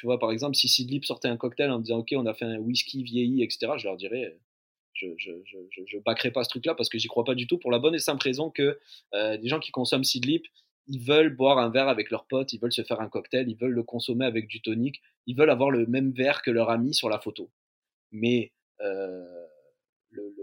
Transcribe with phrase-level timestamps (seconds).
[0.00, 2.46] Tu vois, par exemple, si Sidlip sortait un cocktail en disant Ok, on a fait
[2.46, 4.38] un whisky vieilli, etc., je leur dirais
[4.94, 7.58] je je, je, je, backerai pas ce truc-là parce que j'y crois pas du tout
[7.58, 8.78] pour la bonne et simple raison que
[9.14, 10.46] euh, des gens qui consomment Sidlip,
[10.86, 13.56] ils veulent boire un verre avec leurs potes, ils veulent se faire un cocktail, ils
[13.56, 16.94] veulent le consommer avec du tonic, ils veulent avoir le même verre que leur ami
[16.94, 17.50] sur la photo.
[18.10, 19.46] Mais euh,
[20.10, 20.34] le,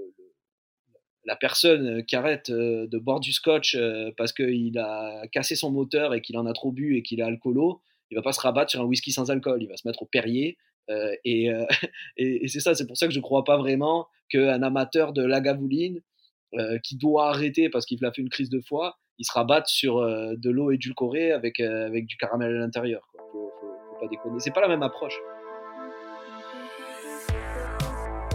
[1.26, 5.72] la personne qui arrête euh, de boire du scotch euh, parce qu'il a cassé son
[5.72, 7.82] moteur et qu'il en a trop bu et qu'il est alcoolo,
[8.12, 10.06] il va pas se rabattre sur un whisky sans alcool, il va se mettre au
[10.06, 10.58] Perrier.
[10.90, 11.50] Euh, et,
[12.18, 15.24] et, c'est ça, c'est pour ça que je ne crois pas vraiment qu'un amateur de
[15.24, 15.96] lagavulin
[16.84, 20.02] qui doit arrêter parce qu'il a fait une crise de foie, il se rabatte sur
[20.02, 23.02] de l'eau édulcorée avec, avec du caramel à l'intérieur.
[23.12, 24.40] Faut, faut, faut pas déconner.
[24.40, 25.20] C'est pas la même approche.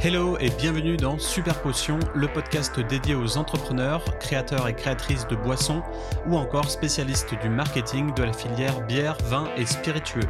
[0.05, 5.37] Hello et bienvenue dans Super Potion, le podcast dédié aux entrepreneurs, créateurs et créatrices de
[5.37, 5.81] boissons
[6.27, 10.29] ou encore spécialistes du marketing de la filière bière, vin et spiritueux.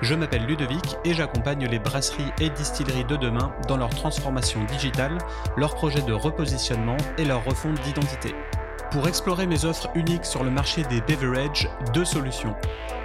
[0.00, 5.18] Je m'appelle Ludovic et j'accompagne les brasseries et distilleries de demain dans leur transformation digitale,
[5.56, 8.32] leurs projets de repositionnement et leur refonte d'identité.
[8.90, 12.56] Pour explorer mes offres uniques sur le marché des beverages, deux solutions.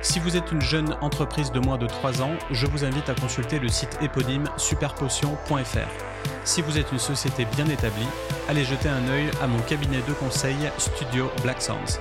[0.02, 3.14] Si vous êtes une jeune entreprise de moins de 3 ans, je vous invite à
[3.14, 5.78] consulter le site éponyme superpotion.fr.
[6.44, 8.08] Si vous êtes une société bien établie,
[8.50, 12.00] allez jeter un œil à mon cabinet de conseil Studio Black Sounds.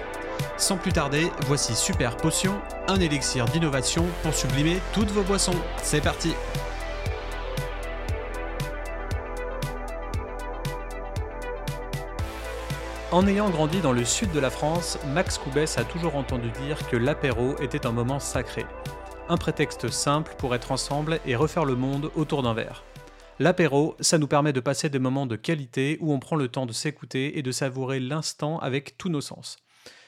[0.57, 2.55] Sans plus tarder, voici Super Potion,
[2.89, 5.57] un élixir d'innovation pour sublimer toutes vos boissons.
[5.83, 6.33] C'est parti
[13.15, 16.85] En ayant grandi dans le sud de la France, Max Coubès a toujours entendu dire
[16.89, 18.67] que l'apéro était un moment sacré.
[19.29, 22.83] Un prétexte simple pour être ensemble et refaire le monde autour d'un verre.
[23.39, 26.67] L'apéro, ça nous permet de passer des moments de qualité où on prend le temps
[26.67, 29.59] de s'écouter et de savourer l'instant avec tous nos sens.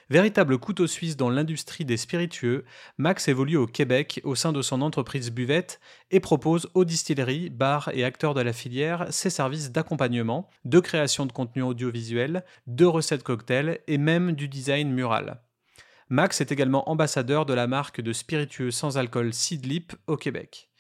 [0.09, 2.65] Véritable couteau suisse dans l'industrie des spiritueux,
[2.97, 5.81] Max évolue au Québec au sein de son entreprise Buvette
[6.13, 11.27] et propose aux distilleries, bars et acteurs de la filière ses services d'accompagnement, de création
[11.27, 15.41] de contenu audiovisuel, de recettes cocktails et même du design mural.
[16.09, 20.71] Max est également ambassadeur de la marque de spiritueux sans alcool Seedlip au Québec.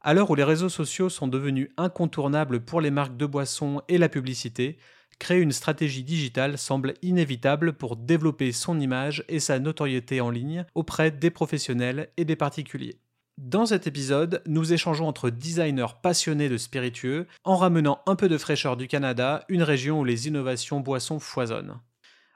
[0.00, 3.98] À l'heure où les réseaux sociaux sont devenus incontournables pour les marques de boissons et
[3.98, 4.78] la publicité,
[5.20, 10.64] créer une stratégie digitale semble inévitable pour développer son image et sa notoriété en ligne
[10.74, 12.98] auprès des professionnels et des particuliers.
[13.38, 18.36] Dans cet épisode, nous échangeons entre designers passionnés de spiritueux en ramenant un peu de
[18.36, 21.78] fraîcheur du Canada, une région où les innovations boissons foisonnent.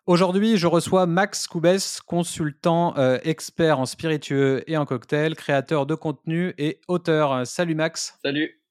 [0.07, 5.95] Aujourd'hui, je reçois Max Coubès, consultant euh, expert en spiritueux et en cocktail, créateur de
[5.95, 7.47] contenu et auteur.
[7.47, 8.19] Salut Max.
[8.23, 8.63] Salut.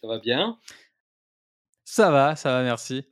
[0.00, 0.58] Ça va bien?
[1.90, 3.06] Ça va, ça va, merci.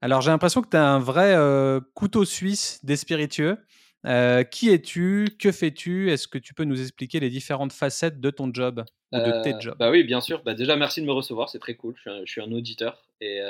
[0.00, 3.58] Alors, j'ai l'impression que tu as un vrai euh, couteau suisse des spiritueux.
[4.06, 5.28] Euh, qui es-tu?
[5.38, 6.10] Que fais-tu?
[6.10, 9.52] Est-ce que tu peux nous expliquer les différentes facettes de ton job ou de tes
[9.52, 9.76] euh, jobs?
[9.78, 10.42] Bah oui, bien sûr.
[10.44, 11.94] Bah déjà, merci de me recevoir, c'est très cool.
[12.06, 13.04] Je suis un, auditeur.
[13.20, 13.40] Et,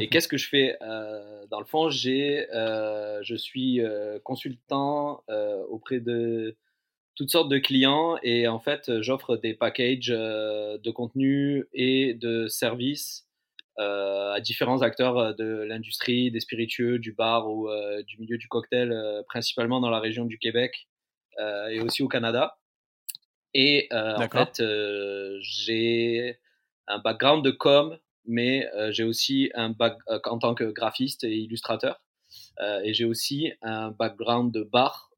[0.00, 0.78] et qu'est-ce que je fais?
[1.50, 3.82] Dans le fond, j'ai, je suis
[4.24, 5.22] consultant
[5.68, 6.56] auprès de
[7.14, 13.25] toutes sortes de clients et en fait, j'offre des packages de contenu et de services
[13.78, 18.48] à différents acteurs euh, de l'industrie, des spiritueux, du bar ou euh, du milieu du
[18.48, 18.94] cocktail,
[19.28, 20.88] principalement dans la région du Québec
[21.70, 22.56] et aussi au Canada.
[23.52, 24.62] Et en fait,
[25.40, 26.38] j'ai
[26.86, 32.00] un background de com, mais j'ai aussi un back, en tant que graphiste et illustrateur.
[32.84, 35.10] et j'ai aussi un background de bar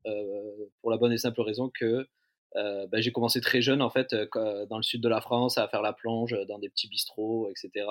[0.81, 2.09] pour la bonne et simple raison que
[2.57, 5.59] euh, bah, j'ai commencé très jeune en fait euh, dans le sud de la France
[5.59, 7.87] à faire la plonge dans des petits bistrots, etc.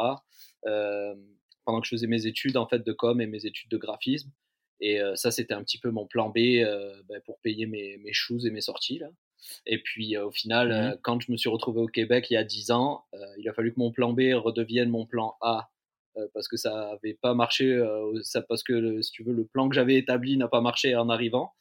[0.66, 1.16] Euh,
[1.66, 4.32] pendant que je faisais mes études en fait de com et mes études de graphisme.
[4.80, 6.62] Et ça, c'était un petit peu mon plan B
[7.10, 9.00] bah, pour payer mes, mes shoes et mes sorties.
[9.00, 9.10] Là.
[9.66, 12.44] Et puis au final, mmh quand je me suis retrouvé au Québec il y a
[12.44, 13.04] 10 ans,
[13.40, 15.72] il a fallu que mon plan B redevienne mon plan A
[16.36, 17.84] parce que ça n'avait pas marché,
[18.22, 21.10] ça, parce que si tu veux, le plan que j'avais établi n'a pas marché en
[21.10, 21.54] arrivant.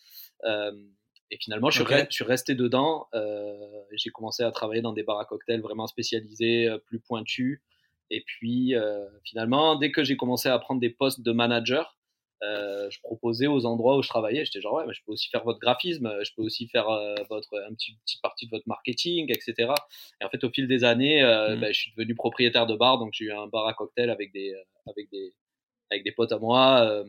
[1.30, 3.08] Et finalement, je, suis, resté dedans.
[3.14, 3.56] Euh,
[3.92, 7.60] j'ai commencé à travailler dans des bars à cocktails vraiment spécialisés, euh, plus pointus.
[8.10, 11.96] Et puis, euh, finalement, dès que j'ai commencé à prendre des postes de manager,
[12.42, 15.42] je proposais aux endroits où je travaillais, j'étais genre, ouais, mais je peux aussi faire
[15.42, 16.86] votre graphisme, je peux aussi faire
[17.28, 19.72] votre, un petit, petite partie de votre marketing, etc.
[20.20, 21.60] Et en fait, au fil des années, mmh.
[21.60, 24.32] bah, je suis devenu propriétaire de bar, donc j'ai eu un bar à cocktail avec
[24.32, 24.54] des,
[24.86, 25.34] avec des,
[25.90, 27.02] avec des potes à moi,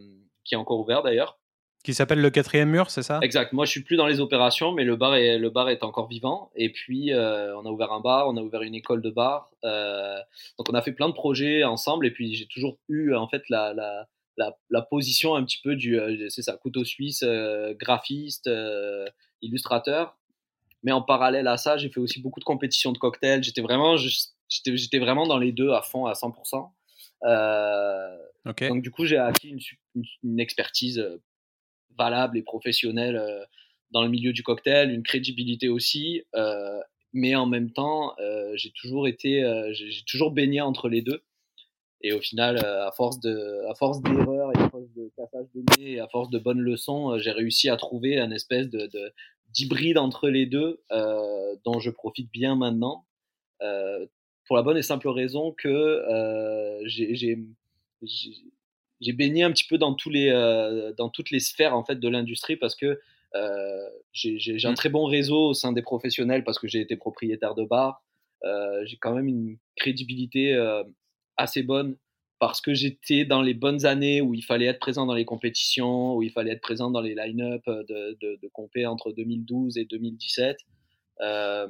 [0.43, 1.37] qui est encore ouvert d'ailleurs.
[1.83, 3.19] Qui s'appelle le quatrième mur, c'est ça?
[3.21, 3.53] Exact.
[3.53, 6.07] Moi, je suis plus dans les opérations, mais le bar est, le bar est encore
[6.07, 6.51] vivant.
[6.55, 9.49] Et puis, euh, on a ouvert un bar, on a ouvert une école de bar.
[9.63, 10.17] Euh,
[10.57, 12.05] donc, on a fait plein de projets ensemble.
[12.05, 14.07] Et puis, j'ai toujours eu en fait la, la,
[14.69, 17.23] la, position un petit peu du, euh, c'est ça, couteau suisse,
[17.79, 18.49] graphiste,
[19.41, 20.17] illustrateur.
[20.83, 23.43] Mais en parallèle à ça, j'ai fait aussi beaucoup de compétitions de cocktails.
[23.43, 26.69] J'étais vraiment, j'étais vraiment dans les deux à fond, à 100%.
[27.25, 31.21] Euh, donc du coup, j'ai acquis une, une, expertise euh,
[31.97, 33.43] valable et professionnelle euh,
[33.91, 36.23] dans le milieu du cocktail, une crédibilité aussi.
[36.35, 36.79] Euh,
[37.13, 39.41] mais en même temps, euh, j'ai toujours été,
[39.71, 41.23] j'ai toujours baigné entre les deux.
[42.01, 45.63] Et au final, à force de, à force d'erreurs et à force de cassage de
[45.77, 48.87] nez et à force de bonnes leçons, j'ai réussi à trouver un espèce de,
[49.51, 50.83] d'hybride entre les deux
[51.65, 53.05] dont je profite bien maintenant.
[54.45, 56.03] Pour la bonne et simple raison que
[56.85, 57.39] j'ai
[59.13, 60.31] baigné un petit peu dans, tous les,
[60.97, 62.99] dans toutes les sphères en fait, de l'industrie parce que
[64.13, 64.75] j'ai un mmh.
[64.75, 68.03] très bon réseau au sein des professionnels parce que j'ai été propriétaire de bar.
[68.85, 70.55] j'ai quand même une crédibilité
[71.37, 71.97] assez bonne
[72.39, 76.15] parce que j'étais dans les bonnes années où il fallait être présent dans les compétitions,
[76.15, 79.85] où il fallait être présent dans les line-up de, de, de compé entre 2012 et
[79.85, 80.57] 2017.
[81.21, 81.67] Euh,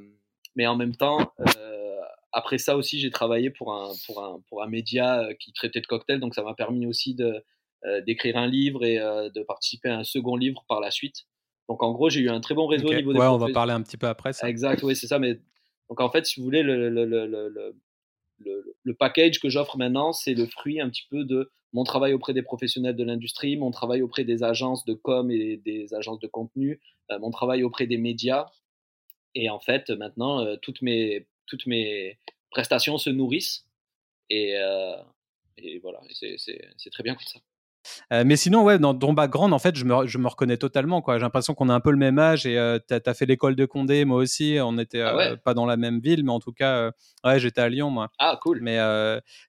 [0.55, 2.01] mais en même temps, euh,
[2.37, 5.81] après ça aussi, j'ai travaillé pour un, pour, un, pour un média euh, qui traitait
[5.81, 7.43] de cocktails, donc ça m'a permis aussi de,
[7.85, 11.25] euh, d'écrire un livre et euh, de participer à un second livre par la suite.
[11.67, 13.51] Donc en gros, j'ai eu un très bon réseau au niveau des Ouais, on va
[13.51, 14.47] parler un petit peu après ça.
[14.47, 15.17] Exact, oui, c'est ça.
[15.17, 15.39] Mais
[15.89, 17.75] donc en fait, si vous voulez, le, le, le, le
[18.83, 22.33] le, package que j'offre maintenant, c'est le fruit un petit peu de mon travail auprès
[22.35, 26.27] des professionnels de l'industrie, mon travail auprès des agences de com et des agences de
[26.27, 26.79] contenu,
[27.09, 28.45] euh, mon travail auprès des médias.
[29.33, 32.19] Et en fait, maintenant, toutes, mes, toutes mes
[32.51, 33.65] prestations se nourrissent.
[34.29, 34.95] Et, euh,
[35.57, 37.39] et voilà, c'est très bien comme ça.
[38.11, 41.03] Euh, mais sinon, ouais, dans ton background, en fait, je me, je me reconnais totalement.
[41.07, 43.55] J'ai l'impression qu'on a un peu le même âge et euh, tu as, fait l'école
[43.55, 44.57] de Condé, moi aussi.
[44.61, 46.91] On n'était ah euh, pas dans la même ville, mais en tout cas,
[47.23, 48.09] ouais, j'étais à Lyon, moi.
[48.19, 48.59] Ah, cool.
[48.61, 48.77] Mais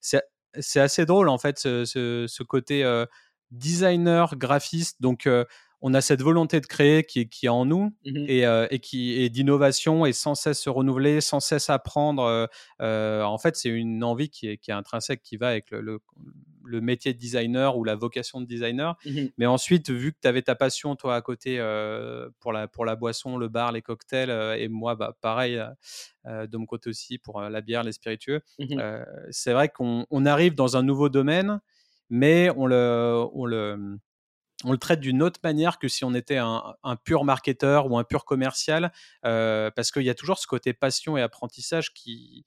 [0.01, 2.85] c'est assez drôle, en fait, ce, ce, côté
[3.51, 5.01] designer, graphiste.
[5.01, 5.29] Donc,
[5.81, 8.79] on a cette volonté de créer qui est, qui est en nous mmh et, et,
[8.81, 12.49] qui est d'innovation et sans cesse se renouveler, sans cesse apprendre.
[12.81, 16.01] en fait, c'est une envie qui est, qui est, intrinsèque, qui va avec le,
[16.69, 18.97] le métier de designer ou la vocation de designer.
[19.05, 22.69] Mmh Mais ensuite, vu que tu avais ta passion, toi, à côté, euh, pour, la,
[22.69, 25.61] pour la boisson, le bar, les cocktails, euh, et moi, bah, pareil,
[26.27, 28.77] euh, de mon côté aussi, pour la bière, les spiritueux, mmh
[29.31, 31.61] c'est vrai qu'on on arrive dans un nouveau domaine,
[32.11, 33.99] mais on le, on le,
[34.65, 37.99] on le traite d'une autre manière que si on était un, un pur marketeur ou
[37.99, 42.45] un pur commercial, parce qu'il y a toujours ce côté passion et apprentissage qui,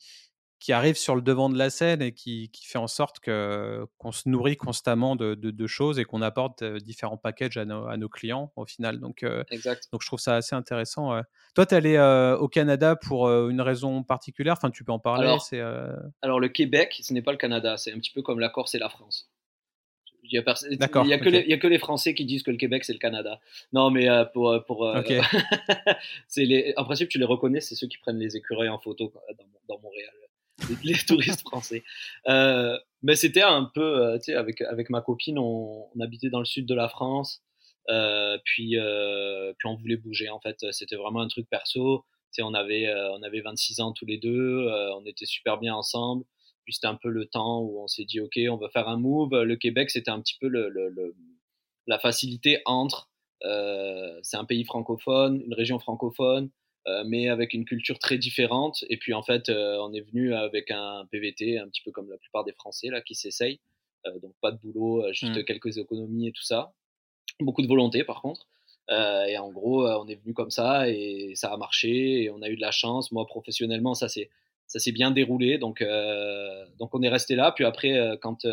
[0.62, 3.86] qui arrive sur le devant de la scène et qui, qui fait en sorte que
[3.98, 7.98] qu'on se nourrit constamment de, de, choses et qu'on apporte différents packages à nos, à
[7.98, 9.00] nos, clients au final.
[9.00, 9.88] Donc, exact.
[9.92, 11.20] donc je trouve ça assez intéressant.
[11.56, 14.54] Toi, tu es allé au Canada pour une raison particulière?
[14.54, 15.28] Enfin, tu peux en parler.
[15.28, 15.50] Alors,
[16.22, 17.76] alors le Québec, ce n'est pas le Canada.
[17.78, 19.32] C'est un petit peu comme la Corse et la France.
[20.32, 23.00] Il n'y a, a, a, que les Français qui disent que le Québec, c'est le
[23.00, 23.40] Canada.
[23.74, 24.64] Non, mais pour.
[24.66, 24.86] pour
[26.38, 29.76] les, en principe, tu les reconnais, c'est ceux qui prennent les écureuils en photo dans,
[29.76, 30.14] dans Montréal
[30.84, 31.84] les touristes français.
[32.28, 36.40] Euh, mais c'était un peu, euh, tu sais, avec, avec ma copine, on, habitait dans
[36.40, 37.42] le sud de la France,
[37.90, 38.78] euh, puis,
[39.58, 40.58] puis on voulait bouger en fait.
[40.72, 42.06] C'était vraiment un truc perso.
[42.34, 45.76] Tu sais, on avait, on avait 26 ans tous les deux, on était super bien
[45.76, 46.24] ensemble.
[46.64, 48.98] Puis c'était un peu le temps où on s'est dit, ok, on va faire un
[48.98, 49.34] move.
[49.34, 51.16] Le Québec, c'était un petit peu le, le,
[51.88, 53.10] la facilité entre,
[53.42, 56.50] c'est un pays francophone, une région francophone,
[56.88, 58.84] euh, mais avec une culture très différente.
[58.90, 62.10] Et puis en fait, euh, on est venu avec un PVT, un petit peu comme
[62.10, 63.60] la plupart des Français là, qui s'essayent.
[64.08, 65.44] Euh, donc pas de boulot, juste mmh.
[65.44, 66.74] quelques économies et tout ça.
[67.40, 68.48] Beaucoup de volonté par contre.
[68.90, 72.50] et en gros, on est venu comme ça et ça a marché et on a
[72.50, 73.12] eu de la chance.
[73.12, 74.30] Moi, professionnellement, ça s'est
[74.72, 75.58] ça s'est bien déroulé.
[75.58, 75.84] Donc
[76.80, 77.52] donc on est resté là.
[77.52, 78.46] Puis après, quand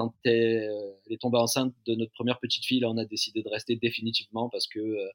[0.00, 3.48] quand elle est tombée enceinte de notre première petite fille, là, on a décidé de
[3.48, 5.08] rester définitivement parce que euh,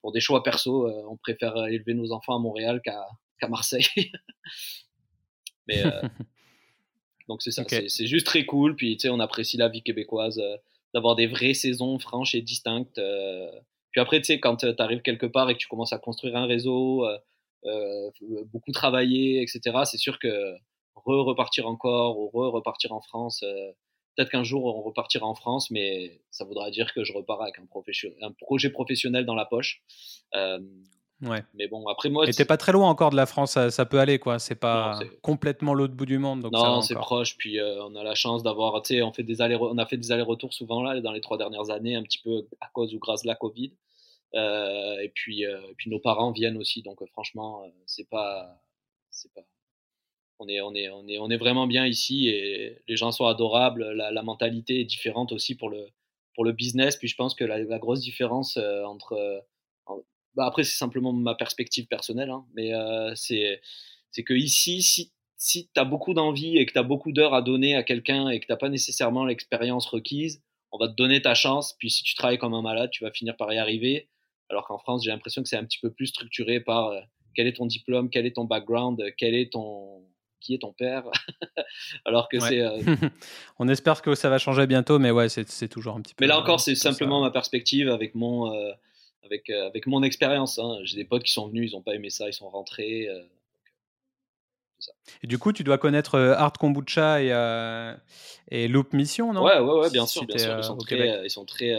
[0.00, 3.86] pour des choix perso, euh, on préfère élever nos enfants à Montréal qu'à Marseille.
[5.68, 6.02] Mais euh,
[7.28, 8.76] donc c'est ça, c'est juste très cool.
[8.76, 10.40] Puis tu sais, on apprécie la vie québécoise,
[10.94, 13.00] d'avoir des vraies saisons franches et distinctes.
[13.90, 16.36] Puis après, tu sais, quand tu arrives quelque part et que tu commences à construire
[16.36, 17.06] un réseau,
[18.52, 20.54] beaucoup travailler, etc., c'est sûr que
[20.94, 23.44] re-repartir encore ou re-repartir en France,
[24.16, 27.58] Peut-être qu'un jour on repartira en France, mais ça voudra dire que je repars avec
[27.58, 29.82] un, un projet professionnel dans la poche.
[30.34, 30.60] Euh,
[31.22, 31.42] ouais.
[31.54, 32.28] Mais bon, après moi.
[32.28, 34.38] Et t'es pas très loin encore de la France, ça, peut aller quoi.
[34.38, 36.42] C'est pas complètement l'autre bout du monde.
[36.42, 37.38] Donc non, c'est proche.
[37.38, 39.86] Puis euh, on a la chance d'avoir, tu sais, on fait des allers, on a
[39.86, 42.94] fait des allers-retours souvent là dans les trois dernières années, un petit peu à cause
[42.94, 43.72] ou grâce de la Covid.
[44.34, 45.44] Euh, et puis,
[45.76, 48.60] puis nos parents viennent aussi, donc franchement, c'est pas,
[49.10, 49.42] c'est pas,
[50.38, 53.26] on est, on est, on est, on est vraiment bien ici et les gens sont
[53.26, 53.84] adorables.
[53.92, 55.86] La, mentalité est différente aussi pour le,
[56.34, 56.96] pour le business.
[56.96, 59.44] Puis je pense que la, grosse différence euh, entre,
[60.34, 62.72] bah après, c'est simplement ma perspective personnelle, hein, mais
[63.14, 63.60] c'est
[64.24, 67.42] que ici, si, si tu as beaucoup d'envie et que tu as beaucoup d'heures à
[67.42, 71.34] donner à quelqu'un et que tu pas nécessairement l'expérience requise, on va te donner ta
[71.34, 71.74] chance.
[71.78, 74.08] Puis si tu travailles comme un malade, tu vas finir par y arriver.
[74.52, 76.92] Alors qu'en France, j'ai l'impression que c'est un petit peu plus structuré par
[77.34, 80.02] quel est ton diplôme, quel est ton background, quel est ton
[80.42, 81.04] qui est ton père
[82.04, 82.60] Alors que c'est.
[82.60, 82.80] Euh,
[83.58, 86.24] On espère que ça va changer bientôt, mais ouais, c'est toujours un petit peu.
[86.24, 88.72] Mais là encore, c'est simplement ma perspective avec mon, euh,
[89.24, 90.58] avec, euh, avec mon expérience.
[90.58, 90.78] Hein.
[90.84, 93.08] J'ai des potes qui sont venus, ils n'ont pas aimé ça, ils sont rentrés.
[95.22, 97.94] Et du coup, tu dois connaître Art Kombucha et,
[98.50, 99.44] et Loop Mission, non?
[99.44, 100.58] Ouais, ouais, ouais, bien sûr, bien sûr.
[100.58, 101.72] Ils sont, très, ils sont très,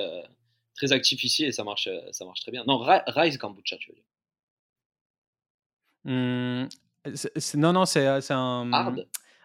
[0.75, 2.63] très actifs ici et ça marche, ça marche très bien.
[2.67, 2.77] Non,
[3.07, 4.03] Rise Kombucha, tu veux dire.
[6.05, 6.67] Mmh,
[7.55, 8.95] non, non, c'est un,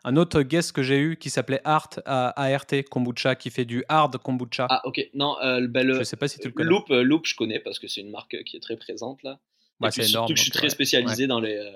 [0.05, 4.17] un autre guest que j'ai eu qui s'appelait Art ART Kombucha qui fait du hard
[4.19, 4.67] kombucha.
[4.71, 5.11] Ah, ok.
[5.15, 6.71] Non, euh, ben le, je sais pas si tu le connais.
[6.71, 9.39] Loop, euh, Loop, je connais parce que c'est une marque qui est très présente là.
[9.81, 10.27] Bah, c'est énorme.
[10.27, 11.57] Surtout que je suis très spécialisé dans les.
[11.57, 11.71] Euh,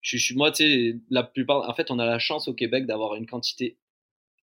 [0.00, 1.68] je, suis, moi, tu sais, la plupart.
[1.68, 3.76] En fait, on a la chance au Québec d'avoir une quantité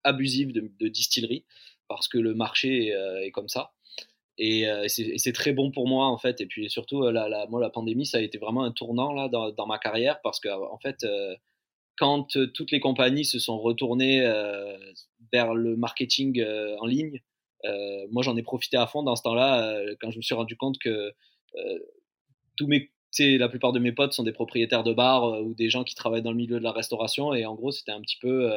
[0.05, 1.45] abusive de, de distilleries
[1.89, 3.73] parce que le marché est comme ça.
[4.43, 6.41] Et, c'est très bon pour moi en fait.
[6.41, 9.29] Et puis surtout, la, la, moi, la pandémie, ça a été vraiment un tournant là
[9.29, 11.07] dans, ma carrière parce que en fait,
[11.99, 14.21] quand toutes les compagnies se sont retournées
[15.31, 16.43] vers le marketing
[16.81, 17.21] en ligne,
[18.11, 20.79] moi j'en ai profité à fond dans ce temps-là quand je me suis rendu compte
[20.79, 21.13] que
[22.57, 25.85] tous mes la plupart de mes potes sont des propriétaires de bars ou des gens
[25.85, 28.51] qui travaillent dans le milieu de la restauration et en gros c'était un petit peu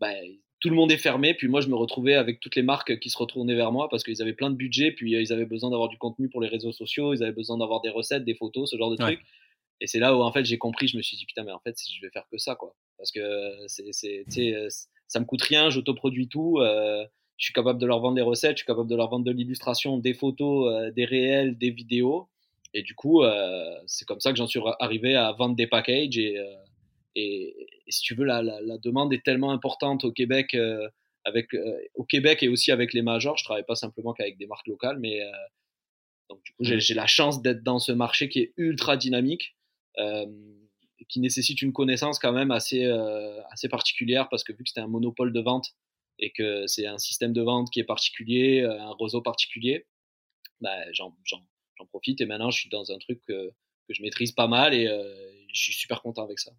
[0.00, 0.14] bah,
[0.60, 1.34] tout le monde est fermé.
[1.34, 4.02] Puis moi, je me retrouvais avec toutes les marques qui se retournaient vers moi parce
[4.02, 6.48] qu'ils avaient plein de budget, puis euh, ils avaient besoin d'avoir du contenu pour les
[6.48, 9.20] réseaux sociaux, ils avaient besoin d'avoir des recettes, des photos, ce genre de trucs.
[9.80, 11.60] Et c'est là où en fait j'ai compris, je me suis dit putain, mais en
[11.60, 12.74] fait, je vais faire que ça, quoi.
[12.96, 13.20] Parce que
[13.68, 14.68] c'est, c'est, euh,
[15.06, 16.58] ça me coûte rien, j'autoproduis tout.
[16.58, 17.04] Euh,
[17.36, 19.30] je suis capable de leur vendre des recettes, je suis capable de leur vendre de
[19.30, 22.28] l'illustration, des photos, des réels, des vidéos.
[22.74, 23.22] Et du coup,
[23.86, 26.36] c'est comme ça que j'en suis arrivé à vendre des packages et,
[27.14, 30.88] et, si tu veux, la, la, demande est tellement importante au Québec, euh,
[31.24, 33.36] avec, euh, au Québec et aussi avec les majors.
[33.36, 35.30] Je travaille pas simplement qu'avec des marques locales, mais euh,
[36.30, 39.56] donc du coup, j'ai la chance d'être dans ce marché qui est ultra dynamique,
[41.08, 42.84] qui nécessite une connaissance quand même assez,
[43.50, 45.70] assez particulière parce que vu que c'était un monopole de vente
[46.18, 49.86] et que c'est un système de vente qui est particulier, un réseau particulier,
[50.60, 51.16] bah, j'en
[51.88, 53.48] profite et maintenant je suis dans un truc que,
[53.88, 54.86] que je maîtrise pas mal et
[55.52, 56.52] je suis super content avec ça.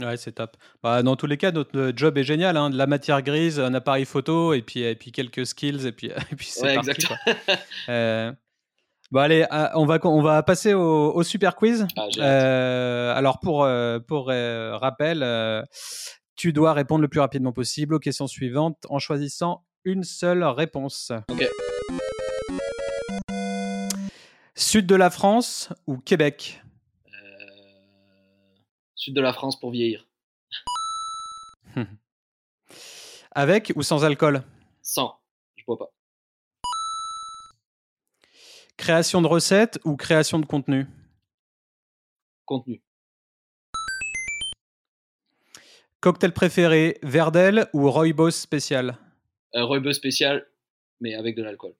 [0.00, 0.56] Ouais, c'est top.
[0.82, 2.56] Bah, dans tous les cas, notre job est génial.
[2.56, 2.70] Hein.
[2.70, 6.08] De la matière grise, un appareil photo et puis, et puis quelques skills et puis,
[6.32, 7.06] et puis c'est parti.
[7.88, 8.32] euh,
[9.10, 11.86] bon, allez, ah, on va, on va passer au, au super quiz.
[11.96, 15.64] Ah, euh, alors, pour, euh, pour euh, rappel,
[16.36, 21.12] tu dois répondre le plus rapidement possible aux questions suivantes en choisissant une seule réponse.
[21.30, 21.48] Ok.
[24.54, 26.62] Sud de la France ou Québec?
[28.96, 30.06] Sud de la France pour vieillir.
[33.32, 34.42] Avec ou sans alcool?
[34.82, 35.20] Sans,
[35.56, 35.92] je bois pas.
[38.76, 40.86] Création de recettes ou création de contenu?
[42.44, 42.82] Contenu.
[46.00, 48.98] Cocktail préféré, Verdel ou Rooibos spécial?
[49.54, 50.46] Euh, Rooibos spécial,
[51.00, 51.74] mais avec de l'alcool.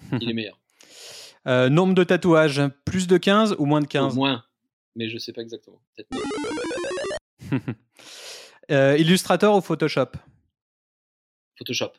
[0.20, 0.58] Il est meilleur.
[1.46, 4.44] Euh, nombre de tatouages, plus de 15 ou moins de 15 Moins
[4.94, 5.80] mais je sais pas exactement.
[8.70, 10.12] euh, Illustrator ou Photoshop?
[11.58, 11.92] Photoshop.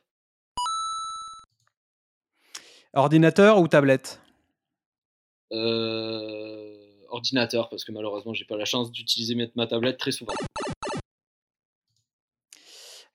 [2.93, 4.21] Ordinateur ou tablette?
[5.51, 6.75] Euh,
[7.09, 10.33] Ordinateur, parce que malheureusement, j'ai pas la chance d'utiliser ma tablette très souvent.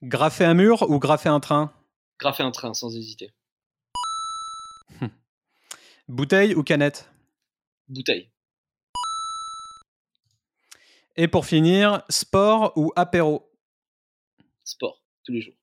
[0.03, 1.73] Graffer un mur ou graffer un train?
[2.21, 3.33] Graffer un train, sans hésiter.
[6.09, 7.11] Bouteille ou canette?
[7.89, 8.31] Bouteille.
[11.21, 13.51] Et pour finir, sport ou apéro?
[14.63, 15.55] Sport, tous les jours.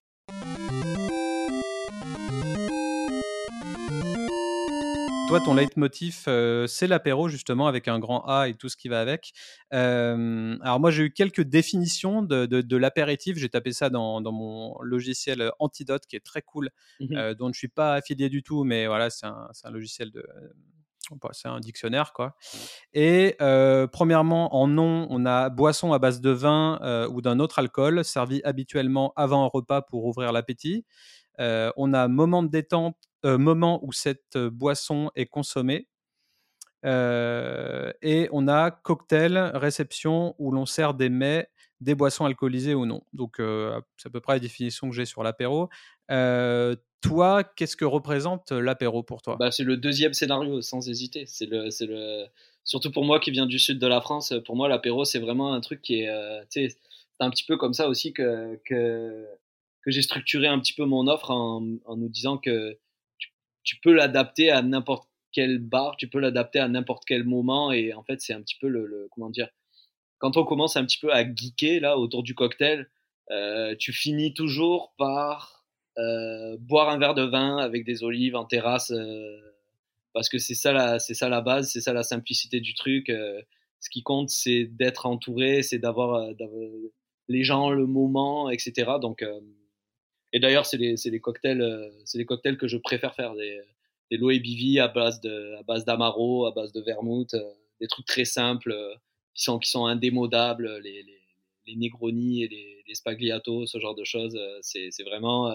[5.30, 8.90] Toi, ton leitmotiv, euh, c'est l'apéro, justement, avec un grand A et tout ce qui
[8.90, 9.32] va avec.
[9.74, 13.38] Euh, alors, moi, j'ai eu quelques définitions de, l'apéritif.
[13.38, 16.70] J'ai tapé ça dans, mon logiciel Antidote, qui est très cool,
[17.00, 20.12] mmh euh, dont je ne suis pas affilié du tout, mais voilà, c'est un, logiciel
[20.12, 20.28] de,
[21.32, 22.36] c'est un dictionnaire, quoi.
[22.94, 23.36] Et
[23.92, 28.42] premièrement, en nom, on a boisson à base de vin ou d'un autre alcool, servi
[28.44, 30.86] habituellement avant un repas pour ouvrir l'appétit.
[31.40, 35.88] on a moment de détente, moment où cette boisson est consommée.
[36.84, 41.50] et on a cocktail, réception, où l'on sert des mets
[41.86, 43.01] des boissons alcoolisées ou non.
[43.13, 45.70] Donc, c'est à peu près la définition que j'ai sur l'apéro.
[46.10, 49.38] toi, qu'est-ce que représente l'apéro pour toi?
[49.39, 51.25] Bah, C'est le deuxième scénario, sans hésiter.
[51.27, 52.25] C'est le, le...
[52.63, 55.54] Surtout pour moi qui viens du sud de la France, pour moi, l'apéro, c'est vraiment
[55.54, 56.10] un truc qui est.
[56.50, 56.75] c'est
[57.20, 59.25] un petit peu comme ça aussi que, que,
[59.86, 62.77] j'ai structuré un petit peu mon offre en, en nous disant que
[63.20, 63.30] tu,
[63.63, 67.72] tu peux l'adapter à n'importe quel bar, tu peux l'adapter à n'importe quel moment.
[67.72, 69.50] Et en fait, c'est un petit peu le, comment dire,
[70.20, 72.90] quand on commence un petit peu à geeker là autour du cocktail,
[73.32, 75.66] euh, tu finis toujours par
[75.98, 79.40] euh, boire un verre de vin avec des olives en terrasse, euh,
[80.14, 83.08] parce que c'est ça la, c'est ça la base, c'est ça la simplicité du truc.
[83.08, 86.30] ce qui compte, c'est d'être entouré, c'est d'avoir,
[87.28, 88.94] les gens, le moment, etc.
[89.02, 89.26] Donc,
[90.32, 93.36] et d'ailleurs, c'est les, les, cocktails, c'est les cocktails que je préfère faire.
[93.36, 93.62] Des,
[94.12, 98.06] des low à base de à base d'amaro, à base de vermouth, euh, des trucs
[98.06, 98.94] très simples euh,
[99.36, 101.22] qui sont qui sont indémodables, les, les,
[101.68, 105.54] les et les, les Spagliato, ce genre de choses, euh, c'est c'est vraiment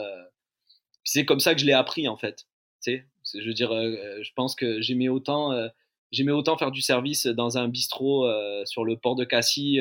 [1.04, 2.46] c'est comme ça que je l'ai appris en fait.
[2.82, 3.06] Tu sais,
[3.40, 5.52] je veux dire, je pense que j'aimais autant
[6.12, 8.26] j'aimais autant faire du service dans un bistrot
[8.64, 9.78] sur le port de Cassis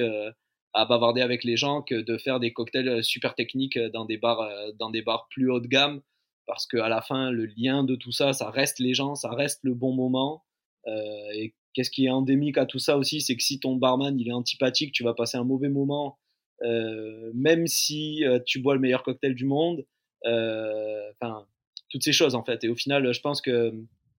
[0.74, 4.50] à bavarder avec les gens que de faire des cocktails super techniques dans des bars
[4.78, 6.02] dans des bars plus haut de gamme
[6.50, 9.60] parce qu'à la fin, le lien de tout ça, ça reste les gens, ça reste
[9.62, 10.44] le bon moment.
[10.88, 14.20] Euh, et qu'est-ce qui est endémique à tout ça aussi, c'est que si ton barman
[14.20, 16.18] il est antipathique, tu vas passer un mauvais moment,
[16.64, 19.86] euh, même si euh, tu bois le meilleur cocktail du monde.
[20.26, 21.48] Enfin,
[21.90, 22.64] toutes ces choses en fait.
[22.64, 23.74] Et au final, je pense que,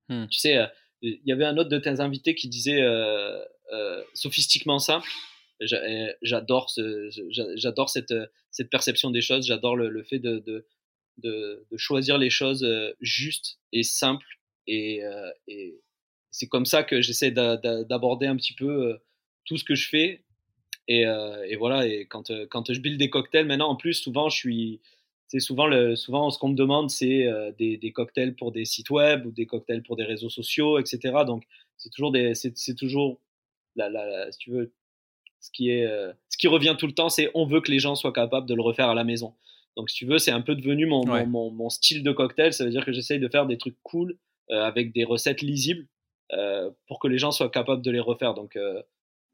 [0.09, 0.27] hmm.
[0.29, 0.59] tu sais,
[1.03, 2.83] il y avait un autre de tes invités qui disait
[4.15, 5.09] sophistiquement simple.
[6.23, 7.11] J'adore ce,
[7.57, 8.15] j'adore cette,
[8.51, 9.47] cette perception des choses.
[9.47, 10.67] J'adore le, le, fait de, de
[11.19, 12.67] de, choisir les choses
[13.01, 14.39] justes et simples.
[14.67, 15.03] Et,
[16.31, 19.03] c'est comme ça que j'essaie d'aborder un petit peu euh,
[19.45, 20.25] tout ce que je fais.
[20.89, 21.05] Et,
[21.57, 24.81] voilà, et quand, quand je build des cocktails, maintenant en plus, souvent, je suis.
[25.29, 29.25] C'est souvent, le, souvent ce qu'on me demande, c'est des, cocktails pour des sites web
[29.25, 30.99] ou des cocktails pour des réseaux sociaux, etc.
[31.25, 31.45] Donc,
[31.77, 33.21] c'est toujours, des, c'est, toujours
[33.77, 34.73] la, si tu veux,
[35.39, 35.87] ce qui, est,
[36.29, 38.55] ce qui revient tout le temps, c'est on veut que les gens soient capables de
[38.55, 39.35] le refaire à la maison.
[39.77, 42.53] Donc, si tu veux, c'est un peu devenu mon, mon, mon, style de cocktail.
[42.53, 44.17] Ça veut dire que j'essaye de faire des trucs cool
[44.51, 45.87] euh, avec des recettes lisibles euh,
[46.87, 48.35] pour que les gens soient capables de les refaire.
[48.35, 48.83] Donc, euh,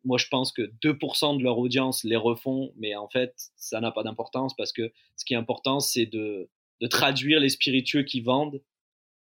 [0.05, 3.91] moi, je pense que 2% de leur audience les refont, mais en fait, ça n'a
[3.91, 6.49] pas d'importance parce que ce qui est important, c'est de,
[6.81, 8.63] de, traduire les spiritueux qui vendent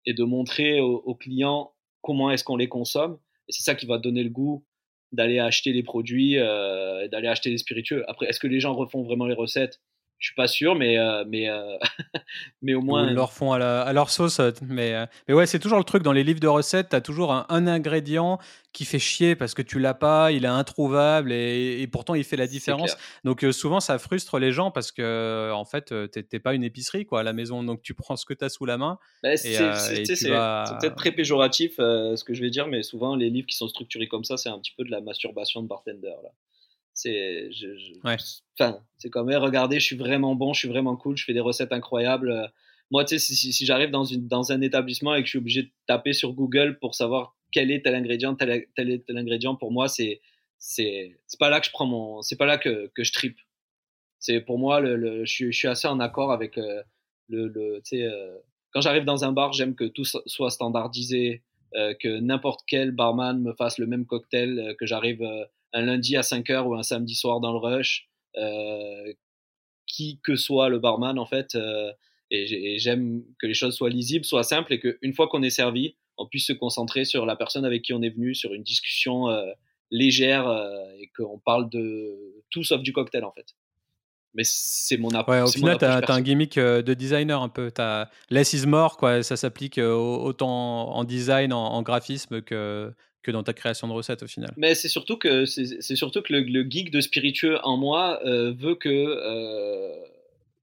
[0.05, 3.19] et de montrer aux, clients comment est-ce qu'on les consomme.
[3.47, 4.65] Et c'est ça qui va donner le goût
[5.11, 8.03] d'aller acheter les produits, euh, d'aller acheter les spiritueux.
[8.09, 9.81] Après, est-ce que les gens refont vraiment les recettes?
[10.21, 11.77] Je suis pas sûr, mais, euh, mais, euh,
[12.61, 13.09] mais au moins.
[13.09, 14.39] ils leur font à, leur sauce.
[14.39, 14.93] Euh, mais,
[15.27, 16.89] mais ouais, c'est toujours le truc dans les livres de recettes.
[16.89, 18.37] Tu as toujours un, ingrédient
[18.71, 22.37] qui fait chier parce que tu l'as pas, il est introuvable et, pourtant il fait
[22.37, 22.95] la différence.
[23.23, 27.19] Donc souvent ça frustre les gens parce que en fait t'es pas une épicerie quoi
[27.19, 28.97] à la maison, donc tu prends ce que tu as sous la main.
[29.23, 33.57] Bah, c'est peut-être très péjoratif ce que je vais dire, mais souvent les livres qui
[33.57, 36.29] sont structurés comme ça, c'est un petit peu de la masturbation de bartender là.
[36.93, 37.67] C'est, je,
[38.59, 41.39] enfin, c'est comme, regardez, je suis vraiment bon, je suis vraiment cool, je fais des
[41.39, 42.31] recettes incroyables.
[42.31, 42.47] Euh,
[42.91, 45.39] moi, tu sais, si, si, j'arrive dans, une, dans un établissement et que je suis
[45.39, 49.17] obligé de taper sur Google pour savoir quel est tel ingrédient, tel, tel est tel
[49.17, 50.21] ingrédient, pour moi, c'est,
[50.59, 53.39] c'est, c'est pas là que je prends mon, c'est pas là que, que je tripe.
[54.19, 56.83] C'est pour moi, le, le je, suis, je, suis assez en accord avec euh,
[57.29, 58.37] le, le tu sais, euh,
[58.71, 63.53] quand j'arrive dans un bar, j'aime que tout soit standardisé, que n'importe quel barman me
[63.53, 65.25] fasse le même cocktail, que j'arrive
[65.73, 69.13] un lundi à 5 heures ou un samedi soir dans le rush, euh,
[69.87, 71.55] qui que soit le barman en fait.
[71.55, 71.91] Euh,
[72.33, 75.97] et j'aime que les choses soient lisibles, soient simples et qu'une fois qu'on est servi,
[76.17, 79.27] on puisse se concentrer sur la personne avec qui on est venu, sur une discussion
[79.27, 79.51] euh,
[79.89, 80.49] légère
[80.97, 83.47] et qu'on parle de tout sauf du cocktail en fait.
[84.33, 85.35] Mais c'est mon approche.
[85.35, 87.69] Ouais, au final, tu as, un gimmick de designer un peu.
[87.77, 89.23] As less is more, quoi.
[89.23, 94.27] Ça s'applique autant en design, en graphisme que, que dans ta création de recettes au
[94.27, 94.51] final.
[94.57, 98.75] Mais c'est surtout que, c'est surtout que le, geek de spiritueux en moi euh, veut
[98.75, 98.89] que.
[98.89, 99.95] Euh,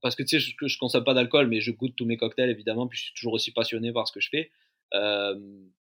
[0.01, 2.49] parce que tu sais, je, je consomme pas d'alcool, mais je goûte tous mes cocktails
[2.49, 4.51] évidemment, puis je suis toujours aussi passionné par ce que je fais.
[4.93, 5.35] Euh,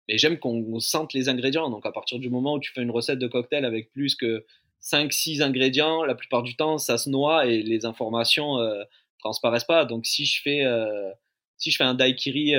[0.07, 1.69] et j'aime qu'on sente les ingrédients.
[1.69, 4.45] Donc à partir du moment où tu fais une recette de cocktail avec plus que
[4.81, 8.83] 5-6 ingrédients, la plupart du temps ça se noie et les informations euh,
[9.19, 9.85] transparaissent pas.
[9.85, 11.11] Donc si je fais, euh,
[11.57, 12.53] si je fais un daiquiri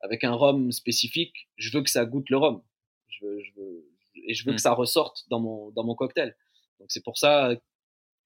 [0.00, 2.62] avec un rhum spécifique, je veux que ça goûte le rhum
[3.18, 3.84] je veux, je veux,
[4.26, 4.58] et je veux que mm.
[4.58, 6.36] ça ressorte dans mon, dans mon cocktail.
[6.80, 7.54] Donc c'est pour ça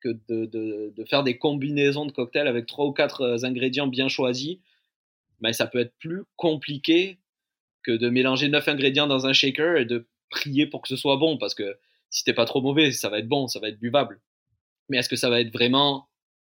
[0.00, 3.86] que de, de, de, faire des combinaisons de cocktails avec trois ou quatre euh, ingrédients
[3.86, 4.58] bien choisis,
[5.40, 7.18] mais ça peut être plus compliqué
[7.82, 11.16] que de mélanger neuf ingrédients dans un shaker et de prier pour que ce soit
[11.16, 13.78] bon, parce que si t'es pas trop mauvais, ça va être bon, ça va être
[13.78, 14.20] buvable.
[14.88, 16.08] Mais est-ce que ça va être vraiment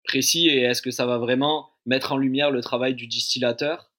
[0.04, 3.92] précis et est-ce que ça va vraiment mettre en lumière le travail du distillateur?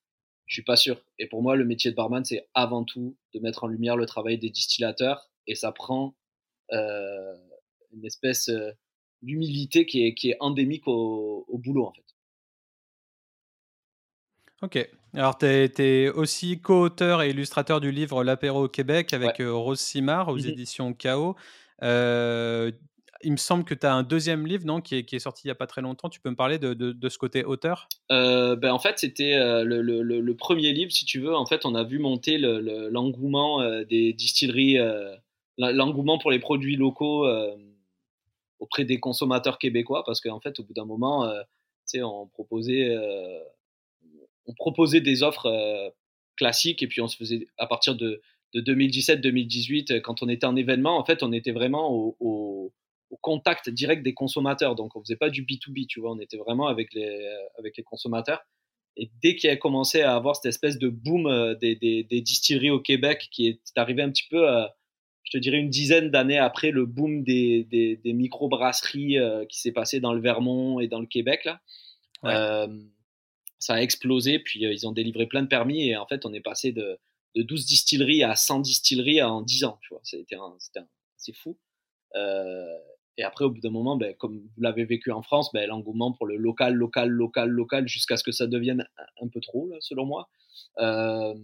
[0.46, 1.00] Je suis pas sûr.
[1.18, 4.06] Et pour moi, le métier de barman, c'est avant tout de mettre en lumière le
[4.06, 6.14] travail des distillateurs et ça prend
[6.72, 7.34] euh,
[7.92, 8.70] une espèce euh,
[9.22, 12.06] d'humilité qui est, qui est endémique au, au boulot en fait.
[14.62, 14.88] Ok.
[15.14, 19.80] Alors, tu es, aussi co-auteur et illustrateur du livre L'apéro au Québec avec euh, Rose
[19.80, 21.36] Simard aux mmh éditions Chaos.
[21.82, 22.70] Euh,
[23.22, 25.52] il me semble que tu as un deuxième livre non, qui, est, sorti il n'y
[25.52, 26.08] a pas très longtemps.
[26.08, 27.88] Tu peux me parler de, ce côté auteur?
[28.10, 31.34] Euh, ben, En fait, c'était le, le, premier livre, si tu veux.
[31.34, 34.78] En fait, on a vu monter l'engouement des distilleries,
[35.58, 37.26] l'engouement pour les produits locaux
[38.58, 40.02] auprès des consommateurs québécois.
[40.04, 41.30] Parce qu'en fait, au bout d'un moment,
[41.94, 42.96] on proposait
[44.46, 45.90] on proposait des offres euh,
[46.36, 48.20] classiques et puis on se faisait à partir de,
[48.54, 52.72] 2017-2018, euh, quand on était en événement, en fait, on était vraiment au,
[53.20, 54.74] contact direct des consommateurs.
[54.74, 57.76] Donc, on faisait pas du B2B, tu vois, on était vraiment avec les, euh, avec
[57.76, 58.40] les consommateurs.
[58.96, 63.28] Et dès qu'il a commencé à avoir cette espèce de boom des, distilleries au Québec,
[63.30, 64.46] qui est arrivé un petit peu,
[65.22, 69.18] je te dirais, une dizaine d'années après le boom des, des, micro-brasseries
[69.50, 71.60] qui s'est passé dans le Vermont et dans le Québec, là
[73.58, 76.32] ça a explosé, puis euh, ils ont délivré plein de permis, et en fait, on
[76.32, 76.98] est passé de,
[77.34, 80.36] de 12 distilleries à 100 distilleries en 10 ans, tu vois, c'était
[81.16, 81.58] c'est fou.
[82.14, 82.78] Euh,
[83.18, 86.12] et après, au bout d'un moment, ben, comme vous l'avez vécu en France, ben, l'engouement
[86.12, 88.86] pour le local, local, local, local, jusqu'à ce que ça devienne
[89.22, 90.28] un peu trop, là, selon moi.
[90.78, 91.34] Euh,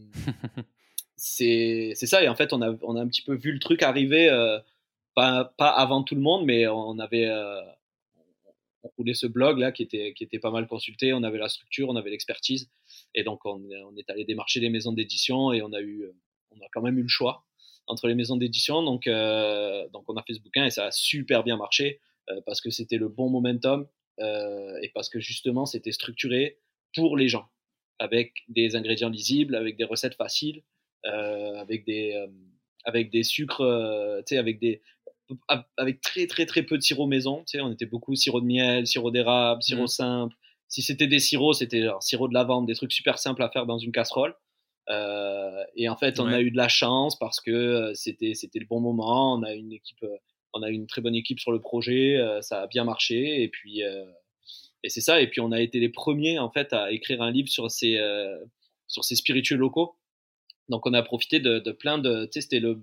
[1.17, 3.83] c'est ça, et en fait, on a, on a un petit peu vu le truc
[3.83, 4.59] arriver, euh,
[5.15, 7.61] pas, pas avant tout le monde, mais on avait, euh,
[8.83, 11.13] on roulait ce blog là qui était, qui était pas mal consulté.
[11.13, 12.71] On avait la structure, on avait l'expertise.
[13.15, 13.63] Et donc, on,
[13.97, 16.11] est allé démarcher les maisons d'édition et on a eu,
[16.51, 17.45] on a quand même eu le choix
[17.93, 18.83] entre les maisons d'édition.
[18.83, 22.01] Donc, euh, donc, on a fait ce bouquin et ça a super bien marché
[22.31, 23.87] euh, parce que c'était le bon momentum
[24.21, 26.59] euh, et parce que justement, c'était structuré
[26.95, 27.49] pour les gens
[27.99, 30.63] avec des ingrédients lisibles, avec des recettes faciles,
[31.05, 32.21] avec des,
[32.85, 33.63] avec des sucres,
[34.27, 34.83] tu sais, avec des,
[35.77, 37.45] avec très très très peu de sirop maison.
[37.47, 39.89] Tu sais, on était beaucoup sirop de miel, sirop d'érable, sirop mmh.
[39.89, 40.37] simple.
[40.69, 43.67] Si c'était des sirops, c'était genre sirop de lavande, des trucs super simples à faire
[43.67, 44.35] dans une casserole.
[44.89, 48.59] Euh, et en fait, on a eu de la chance parce que euh, c'était c'était
[48.59, 49.35] le bon moment.
[49.35, 50.17] On a une équipe, euh,
[50.53, 52.19] on a une très bonne équipe sur le projet.
[52.41, 53.43] ça a bien marché.
[53.43, 53.83] Et puis
[54.85, 55.21] et c'est ça.
[55.21, 57.99] Et puis on a été les premiers en fait à écrire un livre sur ces
[58.89, 59.97] sur ces spiritueux locaux.
[60.69, 62.27] Donc on a profité de, de plein de.
[62.27, 62.83] Tu sais, c'était le